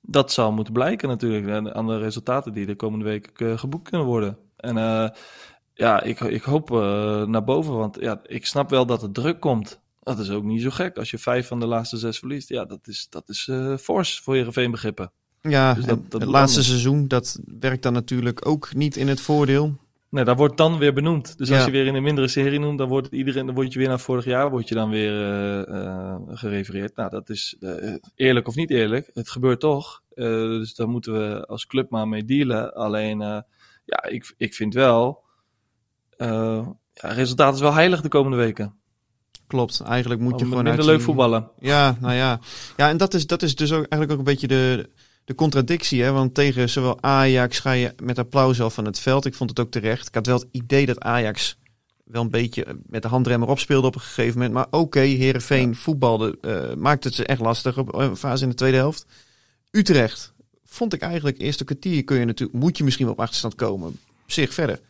Dat 0.00 0.32
zal 0.32 0.52
moeten 0.52 0.72
blijken 0.72 1.08
natuurlijk 1.08 1.74
aan 1.74 1.86
de 1.86 1.98
resultaten 1.98 2.52
die 2.52 2.66
de 2.66 2.76
komende 2.76 3.04
week 3.04 3.30
geboekt 3.56 3.88
kunnen 3.88 4.06
worden. 4.06 4.38
En 4.56 4.76
ja, 5.80 6.02
ik, 6.02 6.20
ik 6.20 6.42
hoop 6.42 6.70
eh, 6.70 7.24
naar 7.24 7.44
boven, 7.44 7.76
want 7.76 7.96
ja, 8.00 8.20
ik 8.26 8.46
snap 8.46 8.70
wel 8.70 8.86
dat 8.86 9.02
er 9.02 9.12
druk 9.12 9.40
komt. 9.40 9.80
Dat 10.02 10.18
is 10.18 10.30
ook 10.30 10.44
niet 10.44 10.62
zo 10.62 10.70
gek. 10.70 10.96
Als 10.96 11.10
je 11.10 11.18
vijf 11.18 11.46
van 11.46 11.60
de 11.60 11.66
laatste 11.66 11.96
zes 11.96 12.18
verliest, 12.18 12.48
ja, 12.48 12.64
dat 12.64 12.80
is, 12.88 13.06
dat 13.10 13.28
is 13.28 13.48
eh 13.48 13.76
fors 13.76 14.20
voor 14.20 14.34
Heerenveen 14.34 14.70
begrippen. 14.70 15.12
Ja, 15.42 15.74
Dus 15.74 15.84
dat- 15.84 16.10
dat 16.10 16.20
het 16.20 16.30
laatste 16.30 16.58
anders. 16.58 16.66
seizoen, 16.66 17.08
dat 17.08 17.38
werkt 17.60 17.82
dan 17.82 17.92
natuurlijk 17.92 18.46
ook 18.46 18.74
niet 18.74 18.96
in 18.96 19.08
het 19.08 19.20
voordeel. 19.20 19.76
Nee, 20.08 20.24
dat 20.24 20.36
wordt 20.36 20.56
dan 20.56 20.78
weer 20.78 20.92
benoemd. 20.92 21.38
Dus 21.38 21.50
als 21.52 21.64
je 21.64 21.70
weer 21.70 21.86
in 21.86 21.94
een 21.94 22.02
mindere 22.02 22.28
serie 22.28 22.58
noemt, 22.58 22.78
dan 22.78 22.88
wordt 22.88 23.08
iedereen, 23.12 23.46
dan 23.46 23.54
word 23.54 23.72
je 23.72 23.78
weer 23.78 23.88
naar 23.88 24.00
vorig 24.00 24.24
jaar, 24.24 24.50
word 24.50 24.68
je 24.68 24.74
dan 24.74 24.90
weer 24.90 25.14
eh, 25.68 26.16
gerefereerd. 26.28 26.96
Nou, 26.96 27.10
dat 27.10 27.28
is 27.28 27.56
eerlijk 28.14 28.48
of 28.48 28.54
niet 28.54 28.70
eerlijk. 28.70 29.10
Het 29.14 29.30
gebeurt 29.30 29.60
toch. 29.60 30.02
Dus 30.14 30.74
daar 30.74 30.88
moeten 30.88 31.12
we 31.12 31.46
als 31.46 31.66
club 31.66 31.90
maar 31.90 32.08
mee 32.08 32.24
dealen. 32.24 32.74
Alleen, 32.74 33.18
ja, 33.84 34.04
ik, 34.08 34.34
ik 34.36 34.54
vind 34.54 34.74
wel, 34.74 35.22
ja, 36.24 37.08
resultaat 37.12 37.54
is 37.54 37.60
wel 37.60 37.72
heilig 37.72 38.00
de 38.00 38.08
komende 38.08 38.36
weken. 38.36 38.74
Klopt, 39.46 39.80
eigenlijk 39.80 40.20
moet 40.20 40.38
je 40.38 40.44
gewoon 40.44 40.54
minder 40.54 40.72
uitzien- 40.74 40.92
leuk 40.92 41.00
voetballen. 41.02 41.50
Ja, 41.58 41.96
nou 42.00 42.14
ja. 42.14 42.40
Ja, 42.76 42.88
en 42.88 42.96
dat 42.96 43.14
is, 43.14 43.26
dat 43.26 43.42
is 43.42 43.54
dus 43.54 43.70
ook 43.72 43.78
eigenlijk 43.78 44.12
ook 44.12 44.18
een 44.18 44.24
beetje 44.32 44.48
de, 44.48 44.90
de 45.24 45.34
contradictie. 45.34 46.02
Hè? 46.02 46.12
Want 46.12 46.34
tegen 46.34 46.68
zowel 46.68 47.02
Ajax 47.02 47.58
ga 47.58 47.72
je 47.72 47.94
met 48.02 48.18
applaus 48.18 48.60
al 48.60 48.70
van 48.70 48.84
het 48.84 48.98
veld. 48.98 49.24
Ik 49.24 49.34
vond 49.34 49.50
het 49.50 49.60
ook 49.60 49.70
terecht. 49.70 50.08
Ik 50.08 50.14
had 50.14 50.26
wel 50.26 50.38
het 50.38 50.48
idee 50.50 50.86
dat 50.86 51.00
Ajax 51.00 51.58
wel 52.04 52.22
een 52.22 52.30
beetje 52.30 52.66
met 52.86 53.02
de 53.02 53.08
handrem 53.08 53.42
erop 53.42 53.58
speelde 53.58 53.86
op 53.86 53.94
een 53.94 54.00
gegeven 54.00 54.34
moment. 54.34 54.52
Maar 54.54 54.66
oké, 54.70 55.00
Herenveen 55.00 55.76
voetbalde, 55.76 56.38
eh 56.40 56.74
maakte 56.76 57.06
het 57.08 57.16
ze 57.16 57.26
echt 57.26 57.40
lastig 57.40 57.78
op 57.78 57.94
een 57.94 58.16
fase 58.16 58.42
in 58.42 58.48
de 58.48 58.54
tweede 58.56 58.76
helft. 58.76 59.06
Utrecht 59.70 60.32
vond 60.64 60.92
ik 60.92 61.00
eigenlijk 61.00 61.38
eerste 61.38 61.64
kwartier 61.64 62.04
kun 62.04 62.18
je 62.18 62.24
natuurlijk, 62.24 62.58
moet 62.58 62.78
je 62.78 62.84
misschien 62.84 63.04
wel 63.04 63.14
op 63.14 63.20
achterstand 63.20 63.54
komen. 63.54 63.88
Op 64.22 64.30
zich 64.32 64.54
verder. 64.54 64.80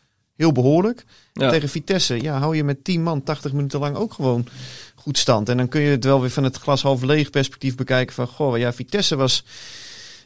Heel 0.41 0.53
behoorlijk. 0.53 1.05
Ja. 1.33 1.51
Tegen 1.51 1.69
Vitesse, 1.69 2.23
ja, 2.23 2.39
hou 2.39 2.57
je 2.57 2.65
met 2.65 2.85
10 2.85 3.03
man 3.03 3.23
80 3.23 3.53
minuten 3.53 3.81
lang 3.81 3.97
ook 3.97 4.13
gewoon 4.13 4.47
goed 4.95 5.19
stand. 5.19 5.49
En 5.49 5.57
dan 5.57 5.69
kun 5.69 5.81
je 5.81 5.91
het 5.91 6.05
wel 6.05 6.21
weer 6.21 6.31
van 6.31 6.45
het 6.45 6.57
glas 6.57 6.83
half 6.83 7.03
leeg 7.03 7.31
perspectief 7.31 7.77
bekijken 7.77 8.15
van, 8.15 8.27
goh, 8.27 8.59
ja, 8.59 8.73
Vitesse 8.73 9.17
was 9.17 9.45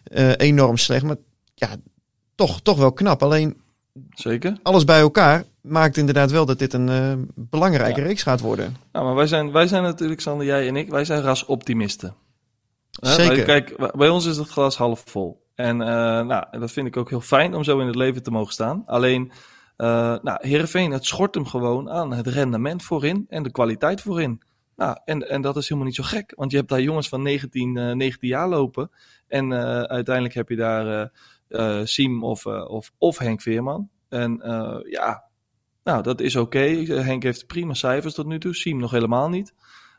eh, 0.05 0.33
enorm 0.37 0.77
slecht, 0.77 1.03
maar 1.05 1.17
ja, 1.55 1.69
toch, 2.35 2.61
toch 2.61 2.79
wel 2.79 2.93
knap. 2.93 3.23
Alleen 3.23 3.61
Zeker. 4.11 4.57
alles 4.63 4.85
bij 4.85 5.01
elkaar 5.01 5.45
maakt 5.61 5.97
inderdaad 5.97 6.31
wel 6.31 6.47
dat 6.47 6.59
dit 6.59 6.73
een 6.73 6.89
eh, 6.89 7.13
belangrijke 7.35 8.01
Ja. 8.01 8.07
reeks 8.07 8.23
gaat 8.23 8.41
worden. 8.41 8.77
Nou, 8.93 9.05
maar 9.05 9.15
wij 9.15 9.27
zijn, 9.27 9.53
wij 9.53 9.67
zijn 9.67 9.83
natuurlijk, 9.83 10.21
Sander, 10.21 10.47
jij 10.47 10.69
en 10.69 10.77
ik, 10.77 10.91
wij 10.91 11.05
zijn 11.05 11.23
rasoptimisten. 11.23 12.15
Zeker. 12.91 13.45
Kijk, 13.45 13.93
bij 13.97 14.09
ons 14.09 14.25
is 14.25 14.37
het 14.37 14.49
glas 14.49 14.77
half 14.77 15.03
vol. 15.07 15.43
En 15.55 15.81
eh, 15.81 15.87
nou, 16.27 16.45
en 16.51 16.61
dat 16.61 16.73
vind 16.73 16.87
ik 16.87 16.97
ook 16.97 17.11
heel 17.11 17.21
fijn 17.21 17.55
om 17.55 17.65
zo 17.65 17.79
in 17.79 17.87
het 17.87 17.97
leven 17.97 18.23
te 18.23 18.31
mogen 18.31 18.53
staan. 18.53 18.83
Alleen, 18.87 19.33
eh 19.77 20.17
nou, 20.23 20.39
Heerenveen, 20.41 20.91
het 20.91 21.05
schort 21.05 21.35
hem 21.35 21.47
gewoon 21.47 21.91
aan 21.91 22.13
het 22.13 22.27
rendement 22.27 22.83
voorin 22.83 23.27
en 23.29 23.43
de 23.43 23.51
kwaliteit 23.51 24.01
voorin. 24.01 24.43
Nou, 24.77 24.97
en, 25.05 25.29
en 25.29 25.43
dat 25.43 25.57
is 25.57 25.65
helemaal 25.69 25.87
niet 25.87 25.97
zo 25.97 26.03
gek, 26.03 26.33
want 26.37 26.51
je 26.51 26.57
hebt 26.57 26.69
daar 26.69 26.81
jongens 26.81 27.09
van 27.09 27.23
19, 27.23 27.77
eh 27.77 27.93
19 27.93 28.29
jaar 28.29 28.49
lopen. 28.49 28.91
En 29.29 29.53
eh, 29.53 29.83
uiteindelijk 29.83 30.35
heb 30.35 30.49
je 30.49 30.57
daar 30.57 30.87
eh 30.87 31.09
eh, 31.55 31.81
Siem 31.85 32.25
of, 32.25 32.47
eh, 32.47 32.71
of, 32.71 32.93
of 32.99 33.19
Henk 33.19 33.41
Veerman. 33.41 33.89
En 34.09 34.41
eh, 34.41 34.79
ja, 34.91 35.25
nou, 35.85 36.03
dat 36.03 36.21
is 36.21 36.37
oké. 36.37 36.59
Henk 36.59 37.23
heeft 37.23 37.47
prima 37.47 37.75
cijfers 37.75 38.15
tot 38.15 38.27
nu 38.27 38.39
toe, 38.39 38.55
Siem 38.55 38.79
nog 38.79 38.91
helemaal 38.91 39.29
niet. 39.29 39.55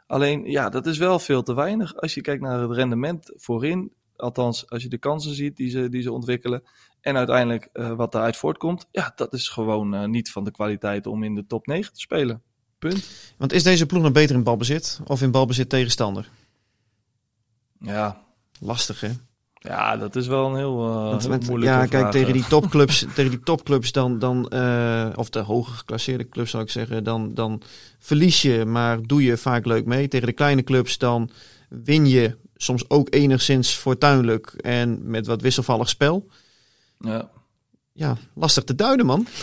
Alleen, 0.08 0.44
ja, 0.46 0.70
dat 0.70 0.86
is 0.86 0.98
wel 0.98 1.20
veel 1.20 1.44
te 1.44 1.54
weinig. 1.54 1.96
Als 1.96 2.14
je 2.14 2.22
kijkt 2.22 2.42
naar 2.42 2.60
het 2.60 2.72
rendement 2.72 3.32
voorin, 3.36 3.92
althans 4.16 4.70
als 4.70 4.84
je 4.84 4.90
de 4.90 4.98
kansen 4.98 5.36
ziet 5.36 5.58
die 5.58 5.70
ze, 5.70 5.90
die 5.90 6.02
ze 6.02 6.12
ontwikkelen, 6.12 6.64
en 7.06 7.18
uiteindelijk 7.18 7.70
eh, 7.74 7.92
wat 7.92 8.12
daaruit 8.12 8.38
voortkomt, 8.38 8.88
ja, 8.92 9.14
dat 9.16 9.34
is 9.34 9.50
gewoon 9.50 9.94
eh, 9.94 10.08
niet 10.08 10.32
van 10.32 10.44
de 10.44 10.52
kwaliteit 10.52 11.08
om 11.08 11.24
in 11.24 11.36
de 11.36 11.46
top 11.46 11.66
9 11.66 11.94
te 11.94 12.00
spelen. 12.00 12.42
Punt. 12.80 13.06
Want 13.38 13.54
is 13.54 13.64
deze 13.64 13.86
ploeg 13.86 14.02
nog 14.02 14.12
beter 14.12 14.36
in 14.36 14.44
balbezit 14.44 15.00
of 15.08 15.22
in 15.22 15.32
balbezit 15.32 15.70
tegenstander? 15.70 16.30
Ja, 17.80 18.22
Lastig, 18.60 19.02
hè? 19.02 19.10
ja 19.60 19.98
dat 19.98 20.16
is 20.16 20.28
wel 20.28 20.50
een 20.50 20.56
heel, 20.56 20.88
eh 20.88 21.10
Want- 21.10 21.24
heel 21.24 21.40
moeilijke 21.40 21.76
ja, 21.76 21.86
kijk, 21.86 22.12
tegen 22.12 22.28
eh. 22.28 22.34
die 22.34 22.48
topclubs, 22.48 23.06
tegen 23.16 23.32
die 23.32 23.44
topclubs 23.44 23.92
dan, 23.92 24.20
dan 24.20 24.50
eh, 24.50 25.10
of 25.16 25.30
de 25.30 25.40
hoger 25.40 25.74
geclasseerde 25.74 26.30
clubs 26.30 26.52
zou 26.52 26.64
ik 26.64 26.70
zeggen, 26.70 27.04
dan, 27.04 27.34
dan 27.34 27.62
verlies 28.00 28.42
je, 28.42 28.66
maar 28.66 29.02
doe 29.02 29.24
je 29.24 29.38
vaak 29.38 29.66
leuk 29.66 29.86
mee. 29.86 30.08
Tegen 30.08 30.28
de 30.28 30.34
kleine 30.34 30.64
clubs 30.64 30.98
dan 30.98 31.30
win 31.70 32.06
je 32.06 32.38
soms 32.56 32.90
ook 32.90 33.14
enigszins 33.14 33.74
fortuinlijk 33.74 34.48
en 34.48 35.10
met 35.10 35.28
wat 35.28 35.42
wisselvallig 35.42 35.90
spel. 35.90 36.28
Ja. 37.06 37.30
Ja, 37.92 38.18
lastig 38.34 38.64
te 38.64 38.76
duiden, 38.76 39.06
man. 39.06 39.28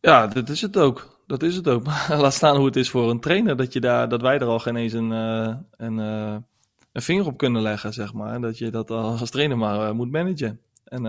Ja, 0.00 0.26
dat 0.26 0.48
is 0.48 0.60
het 0.60 0.76
ook. 0.76 1.18
Dat 1.26 1.42
is 1.42 1.56
het 1.56 1.68
ook. 1.68 1.86
Laat 2.08 2.34
staan 2.34 2.56
hoe 2.56 2.66
het 2.66 2.76
is 2.76 2.90
voor 2.90 3.10
een 3.10 3.20
trainer. 3.20 3.56
Dat, 3.56 3.72
je 3.72 3.80
daar, 3.80 4.08
dat 4.08 4.20
wij 4.20 4.38
er 4.38 4.46
al 4.46 4.58
geen 4.58 4.76
eens 4.76 4.92
een, 4.92 5.12
eh, 5.12 5.54
een, 5.76 5.98
eh, 5.98 6.36
een 6.92 7.02
vinger 7.02 7.26
op 7.26 7.38
kunnen 7.38 7.62
leggen, 7.62 7.92
zeg 7.92 8.12
maar. 8.12 8.40
Dat 8.40 8.58
je 8.58 8.70
dat 8.70 8.90
als 8.90 9.30
trainer 9.30 9.58
maar 9.58 9.88
eh, 9.88 9.92
moet 9.92 10.10
managen. 10.10 10.60
En 10.84 11.02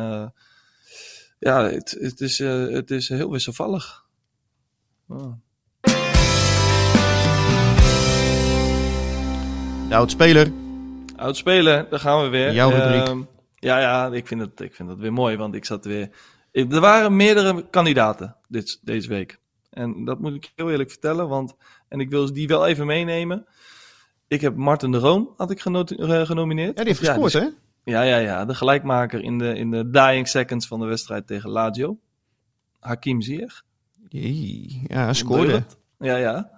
ja, 1.39 1.63
het, 1.63 1.97
het, 1.99 2.21
is, 2.21 2.39
het 2.39 2.91
is 2.91 3.09
heel 3.09 3.31
wisselvallig. 3.31 4.05
Oh. 5.07 5.33
De 9.89 9.95
oud-speler. 9.95 10.51
Oud 11.15 11.37
spelen, 11.37 11.87
daar 11.89 11.99
gaan 11.99 12.23
we 12.23 12.27
weer. 12.27 12.53
Jouw 12.53 12.69
rubriek. 12.69 13.25
Ja, 13.61 13.79
ja, 13.79 14.07
ik 14.11 14.27
vind, 14.27 14.41
het, 14.41 14.59
ik 14.61 14.75
vind 14.75 14.89
het 14.89 14.99
weer 14.99 15.13
mooi, 15.13 15.37
want 15.37 15.55
ik 15.55 15.65
zat 15.65 15.85
weer... 15.85 16.09
ik- 16.51 16.73
er 16.73 16.79
waren 16.79 17.15
meerdere 17.15 17.69
kandidaten 17.69 18.35
dit, 18.47 18.79
deze 18.83 19.07
week. 19.09 19.39
En 19.69 20.05
dat 20.05 20.19
moet 20.19 20.33
ik 20.33 20.51
heel 20.55 20.71
eerlijk 20.71 20.89
vertellen, 20.91 21.27
want... 21.27 21.55
En 21.87 21.99
ik 21.99 22.09
wil 22.09 22.33
die 22.33 22.47
wel 22.47 22.67
even 22.67 22.85
meenemen. 22.85 23.45
Ik 24.27 24.41
heb 24.41 24.55
Martin 24.55 24.91
de 24.91 24.97
Roon, 24.97 25.33
had 25.37 25.51
ik 25.51 25.65
eh, 25.65 26.21
genomineerd. 26.25 26.77
Ja, 26.77 26.83
die 26.83 26.93
heeft 26.93 26.99
Ja, 27.05 27.11
gescoord, 27.13 27.31
die- 27.31 27.41
hè? 27.41 27.47
Ja, 27.83 28.01
ja, 28.01 28.17
ja. 28.17 28.45
De 28.45 28.55
gelijkmaker 28.55 29.21
in 29.23 29.37
de, 29.37 29.55
in 29.55 29.71
de 29.71 29.89
dying 29.89 30.27
seconds 30.27 30.67
van 30.67 30.79
de 30.79 30.85
wedstrijd 30.85 31.27
tegen 31.27 31.49
Lazio. 31.49 31.97
Hakim 32.79 33.21
Ziyech. 33.21 33.63
Jee, 34.07 34.81
Ja, 34.87 35.13
scoorde. 35.13 35.63
Ja, 35.99 36.15
ja. 36.15 36.51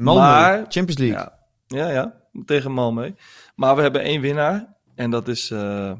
Malmö, 0.00 0.04
Maar- 0.04 0.56
Champions 0.68 0.98
League. 0.98 1.16
Ja, 1.18 1.38
ja, 1.66 1.90
ja. 1.90 2.14
Tegen 2.44 2.70
Malmö. 2.70 3.14
Maar 3.54 3.76
we 3.76 3.82
hebben 3.82 4.00
één 4.02 4.20
winnaar. 4.20 4.74
En 4.94 5.10
dat 5.10 5.28
is 5.28 5.50
eh, 5.50 5.92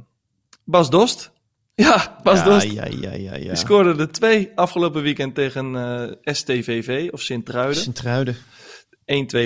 Bas 0.66 0.90
Dost. 0.90 1.31
Ja, 1.74 2.18
Bas 2.22 2.38
ja, 2.38 2.44
Dost. 2.44 2.72
ja, 2.72 2.85
ja, 2.85 3.12
ja, 3.12 3.35
ja. 3.35 3.38
Die 3.38 3.57
scoorde 3.57 4.02
er 4.02 4.12
twee 4.12 4.52
afgelopen 4.55 5.02
weekend 5.02 5.35
tegen 5.35 5.76
eh, 5.76 6.35
STVV 6.35 7.09
of 7.12 7.20
Sint-Truiden. 7.20 7.76
1-2 7.76 7.79
Sint-Truiden. 7.81 8.37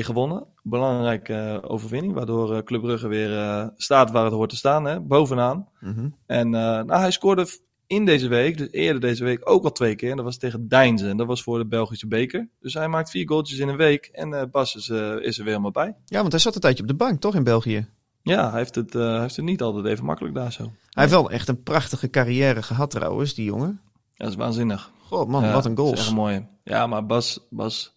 gewonnen. 0.05 0.47
Belangrijke 0.63 1.35
eh, 1.35 1.71
overwinning. 1.71 2.13
Waardoor 2.15 2.57
eh, 2.57 2.63
Club 2.63 2.81
Brugge 2.81 3.09
weer 3.09 3.71
staat 3.77 4.11
waar 4.11 4.25
het 4.25 4.33
hoort 4.33 4.51
te 4.51 4.57
staan. 4.57 4.85
Hè, 4.85 5.01
bovenaan. 5.01 5.69
Mhm. 5.81 6.09
En 6.27 6.51
nou, 6.51 6.93
hij 6.93 7.11
scoorde 7.11 7.47
in 7.87 8.05
deze 8.05 8.29
week, 8.29 8.59
dus 8.59 8.71
eerder 8.71 9.01
deze 9.01 9.25
week, 9.25 9.51
ook 9.51 9.65
al 9.65 9.73
twee 9.73 9.95
keer. 9.95 10.11
En 10.11 10.17
dat 10.17 10.25
was 10.25 10.39
tegen 10.39 10.69
Deinze. 10.69 11.09
En 11.09 11.17
dat 11.17 11.27
was 11.27 11.43
voor 11.43 11.59
de 11.59 11.67
Belgische 11.67 12.07
beker. 12.07 12.49
Dus 12.61 12.75
hij 12.75 12.89
maakt 12.89 13.11
vier 13.11 13.29
goaltjes 13.29 13.59
in 13.59 13.69
een 13.69 13.77
week. 13.77 14.07
En 14.13 14.49
Bas 14.51 14.75
is, 14.75 14.89
is 14.89 14.89
er 15.39 15.45
weer 15.45 15.45
helemaal 15.45 15.71
bij. 15.71 15.97
Ja, 16.05 16.21
want 16.21 16.33
hij 16.33 16.41
zat 16.41 16.55
een 16.55 16.61
tijdje 16.61 16.83
op 16.83 16.89
de 16.89 16.95
bank, 16.95 17.21
toch, 17.21 17.35
in 17.35 17.45
België? 17.45 17.89
Ja, 18.23 18.51
hij 18.51 18.59
heeft 18.59 18.75
het, 18.75 18.95
eh, 18.95 19.01
hij 19.01 19.21
heeft 19.21 19.37
het 19.37 19.45
niet 19.45 19.63
altijd 19.63 19.85
even 19.85 20.05
makkelijk 20.05 20.35
daar 20.35 20.53
zo. 20.53 20.63
Hij 20.63 21.03
heeft 21.03 21.11
wel 21.15 21.31
echt 21.31 21.49
een 21.49 21.63
prachtige 21.63 22.11
carrière 22.11 22.63
gehad 22.63 22.91
trouwens, 22.91 23.35
die 23.35 23.45
jongen. 23.45 23.81
Ja, 24.15 24.25
dat 24.25 24.29
is 24.29 24.35
waanzinnig. 24.37 24.91
God 25.07 25.29
man, 25.29 25.45
Ja, 25.45 25.53
wat 25.53 25.65
een 25.65 25.75
dat 25.75 25.85
is 25.85 25.91
goals. 25.91 26.07
echt 26.07 26.15
mooi. 26.17 26.47
Ja, 26.63 26.87
maar 26.87 27.07
Bas, 27.07 27.41
Bas 27.51 27.95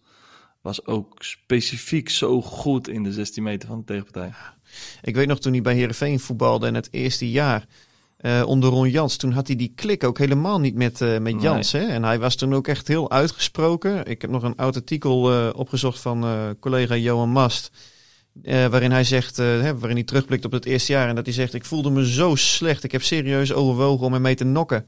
was 0.60 0.86
ook 0.86 1.14
specifiek 1.18 2.08
zo 2.08 2.42
goed 2.42 2.88
in 2.88 3.02
de 3.02 3.12
16 3.12 3.42
meter 3.42 3.68
van 3.68 3.78
de 3.78 3.84
tegenpartij. 3.84 4.32
Ik 5.02 5.14
weet 5.14 5.26
nog 5.26 5.38
toen 5.40 5.52
hij 5.52 5.62
bij 5.62 5.74
Herenveen 5.74 6.20
voetbalde 6.20 6.66
en 6.66 6.74
het 6.74 6.88
eerste 6.90 7.30
jaar 7.30 7.66
eh, 8.16 8.42
onder 8.46 8.70
Ron 8.70 8.90
Jans. 8.90 9.16
Toen 9.16 9.32
had 9.32 9.46
hij 9.46 9.56
die 9.56 9.72
klik 9.74 10.04
ook 10.04 10.18
helemaal 10.18 10.60
niet 10.60 10.74
met, 10.74 11.00
eh, 11.00 11.08
met 11.08 11.22
Nee. 11.22 11.38
Jans. 11.42 11.72
Hè? 11.72 11.86
En 11.86 12.02
hij 12.04 12.18
was 12.18 12.34
toen 12.36 12.54
ook 12.54 12.68
echt 12.68 12.88
heel 12.88 13.10
uitgesproken. 13.10 14.06
Ik 14.06 14.20
heb 14.20 14.30
nog 14.30 14.42
een 14.42 14.56
oud 14.56 14.76
artikel 14.76 15.50
opgezocht 15.52 16.00
van 16.00 16.24
collega 16.60 16.96
Johan 16.96 17.28
Mast. 17.30 17.70
Eh, 18.42 18.66
waarin 18.66 18.90
hij 18.92 19.04
zegt, 19.04 19.36
hè, 19.36 19.78
waarin 19.78 19.96
hij 19.96 20.04
terugblikt 20.06 20.44
op 20.44 20.52
het 20.52 20.64
eerste 20.64 20.92
jaar. 20.92 21.08
En 21.08 21.14
dat 21.14 21.24
hij 21.24 21.34
zegt, 21.34 21.54
ik 21.54 21.64
voelde 21.64 21.90
me 21.90 22.12
zo 22.12 22.34
slecht. 22.34 22.84
Ik 22.84 22.92
heb 22.92 23.02
serieus 23.02 23.52
overwogen 23.52 24.06
om 24.06 24.12
hem 24.12 24.22
mee 24.22 24.34
te 24.34 24.44
nokken. 24.44 24.86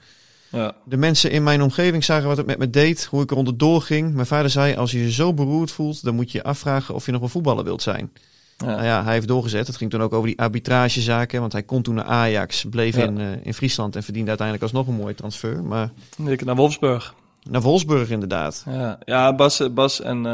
Ja, 0.50 0.74
De 0.84 0.96
mensen 0.96 1.30
in 1.30 1.42
mijn 1.42 1.62
omgeving 1.62 2.04
zagen 2.04 2.28
wat 2.28 2.36
het 2.36 2.46
met 2.46 2.58
me 2.58 2.70
deed, 2.70 3.04
hoe 3.04 3.22
ik 3.22 3.30
er 3.30 3.36
onderdoor 3.36 3.82
ging. 3.82 4.14
Mijn 4.14 4.26
vader 4.26 4.50
zei, 4.50 4.74
als 4.76 4.90
je 4.90 4.98
je 5.02 5.12
zo 5.12 5.34
beroerd 5.34 5.70
voelt, 5.70 6.04
dan 6.04 6.14
moet 6.14 6.30
je 6.32 6.38
je 6.38 6.44
afvragen 6.44 6.94
of 6.94 7.06
je 7.06 7.12
nog 7.12 7.22
een 7.22 7.28
voetballer 7.28 7.64
wilt 7.64 7.82
zijn. 7.82 8.10
ja. 8.58 8.66
Nou 8.66 8.84
ja, 8.84 9.04
hij 9.04 9.12
heeft 9.12 9.28
doorgezet. 9.28 9.66
Het 9.66 9.76
ging 9.76 9.90
toen 9.90 10.02
ook 10.02 10.12
over 10.12 10.26
die 10.28 10.38
arbitragezaken, 10.38 11.40
want 11.40 11.52
hij 11.52 11.62
kon 11.62 11.82
toen 11.82 11.94
naar 11.94 12.04
Ajax, 12.04 12.64
bleef 12.70 12.96
Ja. 12.96 13.04
in, 13.04 13.18
eh, 13.18 13.26
in 13.42 13.54
Friesland 13.54 13.96
en 13.96 14.02
verdiende 14.02 14.28
uiteindelijk 14.28 14.66
alsnog 14.72 14.86
een 14.94 15.00
mooie 15.00 15.14
transfer. 15.14 15.62
Maar 15.64 15.90
Ik 16.26 16.44
naar 16.44 16.56
Wolfsburg. 16.56 17.14
naar 17.50 17.60
Wolfsburg 17.62 18.10
inderdaad. 18.10 18.62
Ja, 18.68 18.98
ja 19.04 19.34
Bas, 19.34 19.62
Bas 19.74 20.00
en 20.00 20.26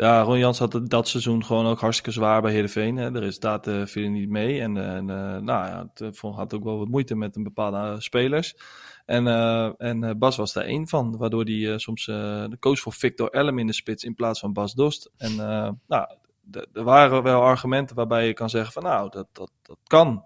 ja, 0.00 0.22
Ron 0.22 0.38
Jans 0.38 0.58
had 0.58 0.80
dat 0.84 1.08
seizoen 1.08 1.44
gewoon 1.44 1.66
ook 1.66 1.80
hartstikke 1.80 2.10
zwaar 2.10 2.42
bij 2.42 2.52
Heerenveen. 2.52 2.96
Hè. 2.96 3.10
De 3.10 3.18
resultaten 3.18 3.88
vielen 3.88 4.12
niet 4.12 4.28
mee. 4.28 4.60
En, 4.60 4.76
eh, 4.76 4.94
en 4.94 5.10
eh, 5.10 5.40
nou 5.40 5.66
ja, 5.66 5.90
het 5.94 6.20
eh, 6.20 6.36
had 6.36 6.54
ook 6.54 6.64
wel 6.64 6.78
wat 6.78 6.88
moeite 6.88 7.14
met 7.14 7.36
een 7.36 7.42
bepaalde 7.42 8.00
spelers. 8.00 8.56
En, 9.04 9.26
en 9.78 10.18
Bas 10.18 10.36
was 10.36 10.52
daar 10.52 10.64
één 10.64 10.88
van, 10.88 11.16
waardoor 11.16 11.44
hij 11.44 11.78
soms 11.78 12.08
eh, 12.08 12.44
de 12.48 12.56
koos 12.58 12.80
voor 12.80 12.92
Victor 12.92 13.30
Elm 13.30 13.58
in 13.58 13.66
de 13.66 13.72
spits 13.72 14.04
in 14.04 14.14
plaats 14.14 14.40
van 14.40 14.52
Bas 14.52 14.74
Dost. 14.74 15.10
En 15.16 15.36
nou, 15.86 16.08
er 16.72 16.84
waren 16.84 17.22
wel 17.22 17.42
argumenten 17.42 17.96
waarbij 17.96 18.26
je 18.26 18.32
kan 18.32 18.50
zeggen 18.50 18.72
van 18.72 18.82
nou, 18.82 19.10
dat, 19.10 19.26
dat, 19.32 19.50
dat 19.62 19.78
kan. 19.86 20.24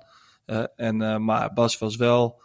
En, 0.76 1.24
maar 1.24 1.52
Bas 1.52 1.78
was 1.78 1.96
wel 1.96 2.41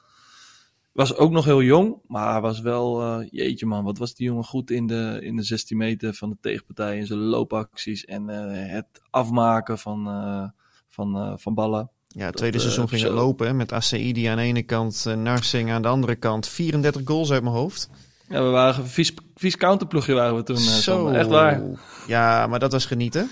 was 0.98 1.16
ook 1.16 1.32
nog 1.32 1.46
heel 1.46 1.62
jong, 1.62 1.96
maar 2.08 2.42
was 2.42 2.60
wel, 2.60 3.02
eh, 3.02 3.28
jeetje 3.32 3.66
man, 3.66 3.84
wat 3.84 3.98
was 3.98 4.16
die 4.16 4.26
jongen 4.26 4.44
goed 4.44 4.72
in 4.72 4.88
de, 4.88 5.20
in 5.22 5.36
de 5.36 5.44
16 5.44 5.78
meter 5.78 6.14
van 6.14 6.30
de 6.30 6.38
tegenpartij. 6.42 6.98
In 6.98 7.06
zijn 7.06 7.20
loopacties 7.20 8.06
en 8.06 8.30
eh, 8.30 8.72
het 8.74 9.02
afmaken 9.10 9.78
van, 9.78 10.08
eh, 10.08 10.44
van, 10.90 11.40
van 11.40 11.54
ballen. 11.54 11.90
Ja, 12.08 12.26
het 12.26 12.36
tweede 12.36 12.60
seizoen 12.60 12.90
ging 12.90 13.02
het 13.02 13.10
zo. 13.12 13.16
lopen 13.16 13.48
hè, 13.48 13.54
met 13.54 13.72
ACI 13.72 14.14
die 14.14 14.30
aan 14.30 14.38
de 14.38 14.44
ene 14.44 14.64
kant, 14.64 15.06
Narsing 15.18 15.72
aan 15.72 15.82
de 15.82 15.88
andere 15.88 16.16
kant. 16.16 16.48
34 16.48 17.02
goals 17.06 17.32
uit 17.32 17.44
mijn 17.44 17.56
hoofd. 17.56 17.90
Ja, 18.30 18.44
we 18.44 18.50
waren 18.50 18.82
een 18.82 18.90
vies, 18.90 19.14
vies 19.36 19.58
counterploegje 19.58 20.14
waren 20.14 20.36
we 20.36 20.44
toen. 20.44 20.58
Sander. 20.58 21.16
Echt 21.16 21.30
waar. 21.30 21.62
Ja, 22.08 22.48
maar 22.48 22.60
dat 22.60 22.72
was 22.72 22.86
genieten. 22.86 23.30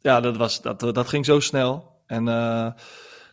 Ja, 0.00 0.20
dat, 0.20 0.36
was, 0.36 0.62
dat, 0.62 0.80
dat 0.80 1.08
ging 1.08 1.24
zo 1.24 1.40
snel. 1.40 1.92
En 2.06 2.24
nou, 2.24 2.74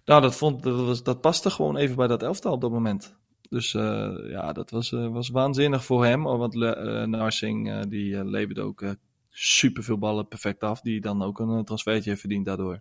dat, 0.05 0.35
vond, 0.35 0.63
dat, 0.63 0.85
was, 0.85 1.03
dat 1.03 1.21
paste 1.21 1.49
gewoon 1.49 1.77
even 1.77 1.95
bij 1.95 2.07
dat 2.07 2.23
elftal 2.23 2.53
op 2.53 2.61
dat 2.61 2.71
moment. 2.71 3.15
Dus 3.55 3.73
eh, 3.73 4.09
ja, 4.29 4.53
dat 4.53 4.69
was, 4.69 4.91
eh, 4.93 5.07
was 5.07 5.29
waanzinnig 5.29 5.85
voor 5.85 6.05
hem. 6.05 6.27
oh, 6.27 6.37
Want 6.39 6.61
eh, 6.61 7.03
Narsing 7.03 7.85
die 7.87 8.25
leverde 8.25 8.61
ook 8.61 8.83
super 9.29 9.83
veel 9.83 9.97
ballen 9.97 10.27
perfect 10.27 10.63
af. 10.63 10.81
Die 10.81 11.01
dan 11.01 11.23
ook 11.23 11.39
een 11.39 11.65
transfertje 11.65 12.09
heeft 12.09 12.21
verdiend 12.21 12.45
daardoor. 12.45 12.79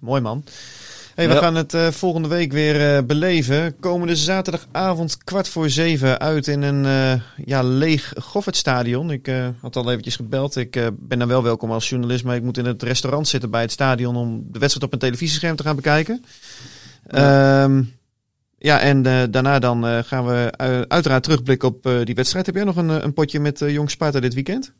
Mooi 0.00 0.20
man. 0.20 0.44
Hey, 1.14 1.28
we 1.28 1.34
Ja. 1.34 1.40
gaan 1.40 1.54
het 1.54 1.76
volgende 1.94 2.28
week 2.28 2.52
weer 2.52 3.06
beleven. 3.06 3.78
Komende 3.80 4.16
zaterdagavond 4.16 5.24
kwart 5.24 5.48
voor 5.48 5.70
zeven 5.70 6.18
uit 6.20 6.46
in 6.46 6.62
een 6.62 6.84
eh, 6.84 7.20
ja, 7.46 7.62
leeg 7.62 8.12
Goffertstadion. 8.16 9.10
Ik 9.10 9.32
had 9.60 9.76
al 9.76 9.90
eventjes 9.90 10.16
gebeld. 10.16 10.56
Ik 10.56 10.90
ben 10.98 11.18
dan 11.18 11.28
wel 11.28 11.42
welkom 11.42 11.70
als 11.72 11.88
journalist, 11.88 12.24
maar 12.24 12.36
ik 12.36 12.42
moet 12.42 12.58
in 12.58 12.64
het 12.66 12.82
restaurant 12.82 13.28
zitten 13.28 13.50
bij 13.50 13.60
het 13.60 13.72
stadion 13.72 14.16
om 14.16 14.46
de 14.50 14.58
wedstrijd 14.58 14.86
op 14.86 14.92
een 14.92 14.98
televisiescherm 15.08 15.56
te 15.56 15.62
gaan 15.62 15.76
bekijken. 15.76 16.24
Ja, 17.10 17.70
ja 18.64 18.80
en 18.80 19.06
eh, 19.06 19.22
daarna 19.30 19.58
dan 19.58 19.86
eh, 19.86 19.98
gaan 20.02 20.26
we 20.26 20.52
eh, 20.56 20.80
uiteraard 20.80 21.22
terugblikken 21.22 21.68
op 21.68 21.82
die 22.04 22.14
wedstrijd. 22.14 22.46
Heb 22.46 22.54
jij 22.54 22.64
nog 22.64 22.76
een, 22.76 22.88
een 22.88 23.12
potje 23.12 23.40
met 23.40 23.58
Jong 23.58 23.90
Sparta 23.90 24.20
dit 24.20 24.34
weekend? 24.34 24.74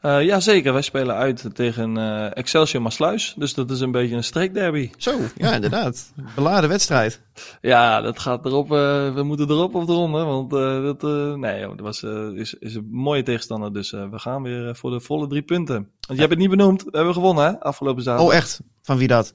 Eh 0.00 0.22
ja, 0.22 0.40
zeker. 0.40 0.72
Wij 0.72 0.82
spelen 0.82 1.14
uit 1.14 1.54
tegen 1.54 1.96
eh, 1.96 2.36
Excelsior 2.36 2.82
Maasluis. 2.82 3.34
Dus 3.36 3.54
dat 3.54 3.70
is 3.70 3.80
een 3.80 3.90
beetje 3.90 4.16
een 4.16 4.24
streekderby. 4.24 4.90
Zo, 4.96 5.18
ja 5.36 5.54
inderdaad. 5.54 6.12
Beladen 6.34 6.68
wedstrijd. 6.68 7.20
Ja, 7.60 8.00
dat 8.00 8.18
gaat 8.18 8.44
erop. 8.44 8.68
we 8.68 9.22
moeten 9.24 9.50
erop 9.50 9.74
of 9.74 9.88
eronder. 9.88 10.24
Want 10.24 10.50
dat, 10.50 11.02
nee, 11.36 11.60
joh, 11.60 11.76
dat 11.76 11.80
was, 11.80 12.02
is, 12.34 12.54
is 12.54 12.74
een 12.74 12.88
mooie 12.90 13.22
tegenstander. 13.22 13.72
Dus 13.72 13.90
we 13.90 14.18
gaan 14.18 14.42
weer 14.42 14.76
voor 14.76 14.90
de 14.90 15.00
volle 15.00 15.26
drie 15.26 15.42
punten. 15.42 15.74
Want 15.74 15.90
je 16.06 16.18
hebt 16.18 16.30
het 16.30 16.38
niet 16.38 16.50
benoemd. 16.50 16.82
We 16.82 16.96
hebben 16.96 17.14
gewonnen, 17.14 17.44
hè? 17.44 17.60
Afgelopen 17.60 18.02
zaterdag. 18.02 18.32
Oh 18.32 18.38
echt? 18.38 18.60
Van 18.82 18.98
wie 18.98 19.08
dat? 19.08 19.34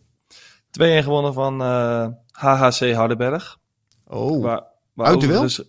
2-1 0.80 1.04
gewonnen 1.04 1.34
van 1.34 1.62
eh, 1.62 2.08
HHC 2.32 2.92
Hardenberg. 2.94 3.58
Oh, 4.08 4.44
Waar, 4.44 4.64
waar 4.94 5.16
overigens- 5.16 5.60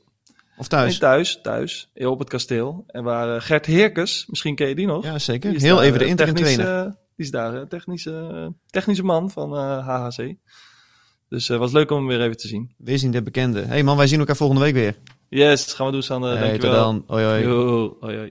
of 0.56 0.70
Nee, 0.70 0.80
thuis? 0.80 0.98
thuis, 0.98 1.40
thuis. 1.42 1.90
eh, 1.94 2.10
Op 2.10 2.18
het 2.18 2.28
kasteel. 2.28 2.84
En 2.86 3.04
waar 3.04 3.34
eh, 3.36 3.40
Gert 3.42 3.66
Heerkens, 3.66 4.26
misschien 4.28 4.54
ken 4.54 4.68
je 4.68 4.74
die 4.74 4.86
nog. 4.86 5.04
Ja, 5.04 5.18
zeker. 5.18 5.50
Heel 5.52 5.76
daar, 5.76 5.84
even 5.84 5.98
de 5.98 6.04
eh, 6.04 6.10
interim 6.10 6.34
trainer. 6.34 6.78
eh, 6.78 6.82
die 7.16 7.24
is 7.26 7.30
daar, 7.30 7.54
eh, 7.54 7.62
technische, 7.66 8.28
eh, 8.34 8.46
technische 8.70 9.02
man 9.04 9.30
van 9.30 9.56
eh, 9.56 9.86
HHC. 9.88 10.34
Dus 11.28 11.48
het 11.48 11.58
was 11.58 11.72
leuk 11.72 11.90
om 11.90 11.96
hem 11.96 12.06
weer 12.06 12.20
even 12.20 12.36
te 12.36 12.48
zien. 12.48 12.74
Wees 12.78 13.02
niet 13.02 13.12
de 13.12 13.22
bekende. 13.22 13.60
hey 13.62 13.82
man, 13.82 13.96
wij 13.96 14.06
zien 14.06 14.18
elkaar 14.18 14.36
volgende 14.36 14.62
week 14.62 14.74
weer. 14.74 14.96
Yes, 15.28 15.72
gaan 15.72 15.86
we 15.86 15.92
doen, 15.92 16.02
Sander. 16.02 16.30
Hey, 16.38 16.38
tot 16.52 16.60
Dankjewel. 16.60 16.82
dan. 16.84 17.04
Hoi 17.06 17.24
hoi. 17.24 17.42
Yo, 17.42 17.96
hoi, 18.00 18.16
hoi. 18.16 18.30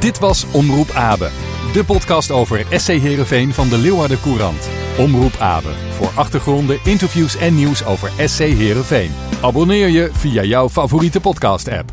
Dit 0.00 0.18
was 0.18 0.46
Omroep 0.52 0.90
Abe, 0.90 1.30
de 1.72 1.84
podcast 1.84 2.30
over 2.30 2.66
SC 2.70 2.88
Heerenveen 2.88 3.52
van 3.52 3.68
de 3.68 3.78
Leeuwarden 3.78 4.20
Courant. 4.20 4.68
Omroep 4.98 5.36
Abe, 5.38 5.68
voor 5.90 6.10
achtergronden, 6.14 6.78
interviews 6.84 7.36
en 7.36 7.54
nieuws 7.54 7.84
over 7.84 8.10
SC 8.28 8.38
Heerenveen. 8.38 9.10
Abonneer 9.42 9.88
je 9.88 10.10
via 10.12 10.42
jouw 10.42 10.68
favoriete 10.68 11.20
podcast-app. 11.20 11.92